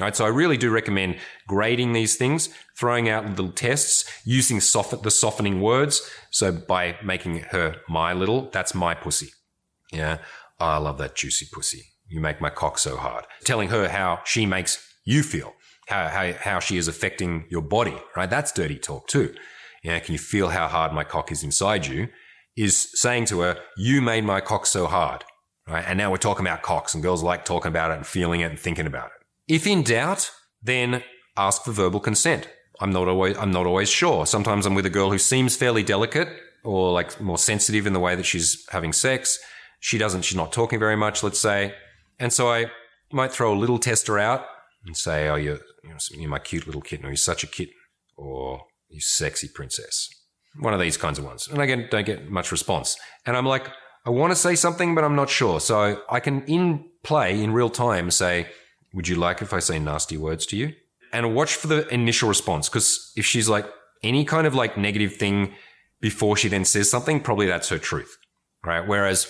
right. 0.01 0.15
So 0.15 0.25
I 0.25 0.29
really 0.29 0.57
do 0.57 0.69
recommend 0.69 1.17
grading 1.47 1.93
these 1.93 2.17
things, 2.17 2.49
throwing 2.77 3.09
out 3.09 3.25
little 3.27 3.51
tests, 3.51 4.05
using 4.25 4.59
soft, 4.59 5.01
the 5.01 5.11
softening 5.11 5.61
words. 5.61 6.07
So 6.31 6.51
by 6.51 6.97
making 7.03 7.39
her 7.51 7.77
my 7.89 8.13
little, 8.13 8.49
that's 8.51 8.75
my 8.75 8.93
pussy. 8.93 9.29
Yeah. 9.91 10.17
I 10.59 10.77
love 10.77 10.97
that 10.99 11.15
juicy 11.15 11.47
pussy. 11.51 11.83
You 12.07 12.19
make 12.19 12.39
my 12.39 12.49
cock 12.49 12.77
so 12.77 12.97
hard. 12.97 13.25
Telling 13.43 13.69
her 13.69 13.89
how 13.89 14.19
she 14.25 14.45
makes 14.45 14.85
you 15.05 15.23
feel, 15.23 15.53
how, 15.87 16.07
how, 16.07 16.33
how 16.33 16.59
she 16.59 16.77
is 16.77 16.87
affecting 16.87 17.45
your 17.49 17.61
body, 17.61 17.95
right? 18.15 18.29
That's 18.29 18.51
dirty 18.51 18.77
talk 18.77 19.07
too. 19.07 19.33
You 19.83 19.91
know, 19.91 19.99
can 19.99 20.13
you 20.13 20.19
feel 20.19 20.49
how 20.49 20.67
hard 20.67 20.93
my 20.93 21.03
cock 21.03 21.31
is 21.31 21.43
inside 21.43 21.85
you? 21.85 22.09
Is 22.55 22.89
saying 22.93 23.25
to 23.25 23.41
her, 23.41 23.57
you 23.77 24.01
made 24.01 24.23
my 24.23 24.39
cock 24.39 24.65
so 24.65 24.87
hard, 24.87 25.25
right? 25.67 25.83
And 25.85 25.97
now 25.97 26.09
we're 26.09 26.17
talking 26.17 26.45
about 26.45 26.61
cocks 26.61 26.93
and 26.93 27.03
girls 27.03 27.21
like 27.21 27.43
talking 27.43 27.69
about 27.69 27.91
it 27.91 27.97
and 27.97 28.07
feeling 28.07 28.41
it 28.41 28.45
and 28.45 28.59
thinking 28.59 28.87
about 28.87 29.07
it. 29.07 29.53
If 29.53 29.67
in 29.67 29.83
doubt, 29.83 30.31
then 30.61 31.03
ask 31.37 31.63
for 31.63 31.71
verbal 31.71 31.99
consent. 31.99 32.47
I'm 32.79 32.91
not 32.91 33.07
always, 33.07 33.37
I'm 33.37 33.51
not 33.51 33.65
always 33.65 33.89
sure. 33.89 34.25
Sometimes 34.25 34.65
I'm 34.65 34.73
with 34.73 34.85
a 34.85 34.89
girl 34.89 35.11
who 35.11 35.17
seems 35.17 35.55
fairly 35.55 35.83
delicate 35.83 36.29
or 36.63 36.91
like 36.91 37.19
more 37.21 37.37
sensitive 37.37 37.85
in 37.85 37.93
the 37.93 37.99
way 37.99 38.15
that 38.15 38.25
she's 38.25 38.65
having 38.69 38.93
sex. 38.93 39.37
She 39.85 39.99
doesn't, 39.99 40.23
she's 40.23 40.35
not 40.35 40.51
talking 40.51 40.79
very 40.79 40.95
much, 40.95 41.21
let's 41.21 41.39
say. 41.39 41.75
And 42.17 42.33
so 42.33 42.51
I 42.51 42.71
might 43.11 43.31
throw 43.31 43.53
a 43.53 43.61
little 43.61 43.77
tester 43.77 44.17
out 44.17 44.43
and 44.83 44.97
say, 44.97 45.29
"Oh, 45.29 45.35
you're, 45.35 45.59
you're 45.83 46.27
my 46.27 46.39
cute 46.39 46.65
little 46.65 46.81
kitten," 46.81 47.05
or 47.05 47.09
"You're 47.09 47.17
such 47.17 47.43
a 47.43 47.47
kitten," 47.47 47.75
or 48.17 48.65
"You 48.89 48.99
sexy 48.99 49.47
princess." 49.47 50.09
One 50.59 50.73
of 50.73 50.79
these 50.79 50.97
kinds 50.97 51.19
of 51.19 51.25
ones, 51.25 51.47
and 51.47 51.61
again, 51.61 51.87
don't 51.91 52.03
get 52.03 52.31
much 52.31 52.51
response. 52.51 52.97
And 53.27 53.37
I'm 53.37 53.45
like, 53.45 53.67
I 54.07 54.09
want 54.09 54.31
to 54.31 54.35
say 54.35 54.55
something, 54.55 54.95
but 54.95 55.03
I'm 55.03 55.15
not 55.15 55.29
sure. 55.29 55.59
So 55.59 56.01
I 56.09 56.19
can 56.19 56.43
in 56.45 56.89
play 57.03 57.39
in 57.39 57.53
real 57.53 57.69
time 57.69 58.09
say, 58.09 58.47
"Would 58.95 59.07
you 59.07 59.17
like 59.17 59.43
if 59.43 59.53
I 59.53 59.59
say 59.59 59.77
nasty 59.77 60.17
words 60.17 60.47
to 60.47 60.57
you?" 60.57 60.73
And 61.13 61.35
watch 61.35 61.53
for 61.53 61.67
the 61.67 61.87
initial 61.93 62.27
response 62.27 62.69
because 62.69 63.11
if 63.15 63.23
she's 63.23 63.47
like 63.47 63.67
any 64.01 64.25
kind 64.25 64.47
of 64.47 64.55
like 64.55 64.79
negative 64.79 65.17
thing 65.17 65.53
before 66.01 66.35
she 66.37 66.47
then 66.47 66.65
says 66.65 66.89
something, 66.89 67.19
probably 67.19 67.45
that's 67.45 67.69
her 67.69 67.77
truth, 67.77 68.17
right? 68.65 68.87
Whereas 68.87 69.27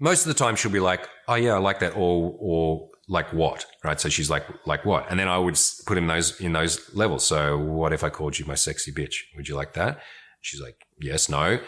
most 0.00 0.26
of 0.26 0.28
the 0.28 0.38
time 0.38 0.56
she'll 0.56 0.70
be 0.72 0.80
like, 0.80 1.08
"Oh 1.26 1.34
yeah, 1.34 1.54
I 1.54 1.58
like 1.58 1.80
that," 1.80 1.94
or 1.96 2.36
or 2.38 2.88
like 3.08 3.32
what, 3.32 3.64
right? 3.82 4.00
So 4.00 4.08
she's 4.08 4.30
like, 4.30 4.44
like 4.66 4.84
what? 4.84 5.06
And 5.10 5.18
then 5.18 5.28
I 5.28 5.38
would 5.38 5.58
put 5.86 5.96
in 5.98 6.06
those, 6.06 6.38
in 6.40 6.52
those 6.52 6.94
levels. 6.94 7.24
So 7.24 7.56
what 7.58 7.92
if 7.92 8.04
I 8.04 8.10
called 8.10 8.38
you 8.38 8.44
my 8.44 8.54
sexy 8.54 8.92
bitch? 8.92 9.14
Would 9.36 9.48
you 9.48 9.56
like 9.56 9.72
that? 9.74 10.00
She's 10.42 10.60
like, 10.60 10.76
yes, 11.00 11.28
no. 11.28 11.58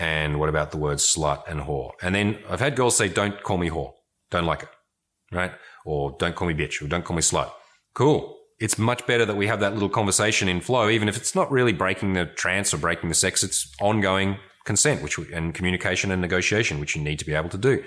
And 0.00 0.38
what 0.38 0.48
about 0.48 0.70
the 0.70 0.76
words 0.76 1.04
slut 1.04 1.42
and 1.48 1.60
whore? 1.60 1.90
And 2.00 2.14
then 2.14 2.38
I've 2.48 2.60
had 2.60 2.76
girls 2.76 2.96
say, 2.96 3.08
don't 3.08 3.42
call 3.42 3.58
me 3.58 3.68
whore. 3.68 3.92
Don't 4.30 4.46
like 4.46 4.62
it. 4.62 4.68
Right. 5.32 5.52
Or 5.84 6.16
don't 6.18 6.36
call 6.36 6.46
me 6.46 6.54
bitch 6.54 6.80
or 6.80 6.86
don't 6.86 7.04
call 7.04 7.16
me 7.16 7.22
slut. 7.22 7.50
Cool. 7.94 8.36
It's 8.60 8.78
much 8.78 9.06
better 9.06 9.24
that 9.24 9.36
we 9.36 9.48
have 9.48 9.60
that 9.60 9.74
little 9.74 9.88
conversation 9.88 10.48
in 10.48 10.60
flow, 10.60 10.88
even 10.88 11.08
if 11.08 11.16
it's 11.16 11.34
not 11.34 11.50
really 11.50 11.72
breaking 11.72 12.12
the 12.12 12.26
trance 12.26 12.72
or 12.72 12.78
breaking 12.78 13.08
the 13.08 13.14
sex. 13.14 13.42
It's 13.42 13.72
ongoing 13.80 14.38
consent, 14.68 15.02
which 15.02 15.18
we, 15.18 15.32
and 15.32 15.54
communication 15.54 16.12
and 16.12 16.20
negotiation, 16.22 16.78
which 16.78 16.94
you 16.94 17.02
need 17.02 17.18
to 17.18 17.24
be 17.24 17.34
able 17.34 17.48
to 17.48 17.58
do. 17.58 17.82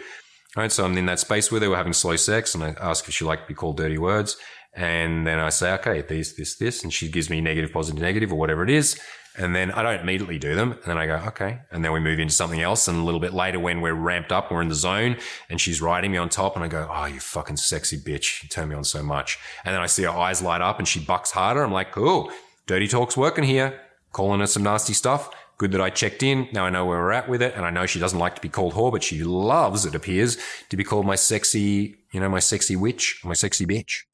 Right. 0.57 0.71
So 0.71 0.83
I'm 0.83 0.97
in 0.97 1.05
that 1.05 1.19
space 1.19 1.49
with 1.49 1.61
her. 1.63 1.69
We're 1.69 1.77
having 1.77 1.93
slow 1.93 2.17
sex 2.17 2.53
and 2.55 2.63
I 2.63 2.75
ask 2.81 3.07
if 3.07 3.13
she 3.13 3.23
like 3.23 3.41
to 3.43 3.47
be 3.47 3.53
called 3.53 3.77
dirty 3.77 3.97
words. 3.97 4.35
And 4.73 5.25
then 5.25 5.39
I 5.39 5.49
say, 5.49 5.71
okay, 5.73 6.01
this, 6.01 6.33
this, 6.33 6.55
this. 6.55 6.83
And 6.83 6.91
she 6.91 7.07
gives 7.07 7.29
me 7.29 7.39
negative, 7.39 7.71
positive, 7.71 8.01
negative 8.01 8.33
or 8.33 8.39
whatever 8.39 8.63
it 8.63 8.69
is. 8.69 8.99
And 9.37 9.55
then 9.55 9.71
I 9.71 9.81
don't 9.81 10.01
immediately 10.01 10.39
do 10.39 10.55
them. 10.55 10.73
And 10.73 10.83
then 10.87 10.97
I 10.97 11.05
go, 11.05 11.15
okay. 11.27 11.59
And 11.71 11.85
then 11.85 11.93
we 11.93 12.01
move 12.01 12.19
into 12.19 12.33
something 12.33 12.59
else. 12.59 12.89
And 12.89 12.97
a 12.97 13.03
little 13.03 13.21
bit 13.21 13.33
later 13.33 13.59
when 13.59 13.79
we're 13.79 13.93
ramped 13.93 14.33
up, 14.33 14.51
we're 14.51 14.61
in 14.61 14.67
the 14.67 14.75
zone 14.75 15.15
and 15.49 15.61
she's 15.61 15.81
riding 15.81 16.11
me 16.11 16.17
on 16.17 16.27
top 16.27 16.55
and 16.55 16.65
I 16.65 16.67
go, 16.67 16.85
oh, 16.91 17.05
you 17.05 17.21
fucking 17.21 17.57
sexy 17.57 17.97
bitch. 17.97 18.43
You 18.43 18.49
turn 18.49 18.67
me 18.67 18.75
on 18.75 18.83
so 18.83 19.01
much. 19.03 19.39
And 19.63 19.73
then 19.73 19.81
I 19.81 19.85
see 19.85 20.03
her 20.03 20.09
eyes 20.09 20.41
light 20.41 20.61
up 20.61 20.79
and 20.79 20.87
she 20.87 20.99
bucks 20.99 21.31
harder. 21.31 21.63
I'm 21.63 21.71
like, 21.71 21.91
cool. 21.93 22.29
Dirty 22.67 22.87
talk's 22.89 23.15
working 23.15 23.45
here. 23.45 23.79
Calling 24.11 24.41
her 24.41 24.47
some 24.47 24.63
nasty 24.63 24.93
stuff. 24.93 25.29
Good 25.61 25.73
that 25.73 25.81
I 25.81 25.91
checked 25.91 26.23
in. 26.23 26.47
Now 26.53 26.65
I 26.65 26.71
know 26.71 26.87
where 26.87 26.97
we're 26.97 27.11
at 27.11 27.29
with 27.29 27.39
it. 27.39 27.53
And 27.55 27.63
I 27.63 27.69
know 27.69 27.85
she 27.85 27.99
doesn't 27.99 28.17
like 28.17 28.33
to 28.33 28.41
be 28.41 28.49
called 28.49 28.73
whore, 28.73 28.91
but 28.91 29.03
she 29.03 29.23
loves, 29.23 29.85
it 29.85 29.93
appears, 29.93 30.35
to 30.69 30.75
be 30.75 30.83
called 30.83 31.05
my 31.05 31.13
sexy, 31.13 31.97
you 32.11 32.19
know, 32.19 32.29
my 32.29 32.39
sexy 32.39 32.75
witch, 32.75 33.21
my 33.23 33.35
sexy 33.35 33.67
bitch. 33.67 34.05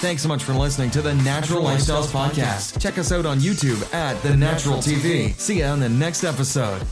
Thanks 0.00 0.22
so 0.22 0.28
much 0.28 0.42
for 0.42 0.52
listening 0.52 0.90
to 0.90 1.00
the 1.00 1.14
Natural 1.14 1.62
Lifestyles 1.62 2.08
Podcast. 2.08 2.80
Check 2.80 2.98
us 2.98 3.12
out 3.12 3.24
on 3.24 3.38
YouTube 3.38 3.94
at 3.94 4.20
The 4.24 4.36
Natural 4.36 4.78
TV. 4.78 5.32
See 5.34 5.58
you 5.58 5.64
on 5.64 5.78
the 5.78 5.88
next 5.88 6.24
episode. 6.24 6.82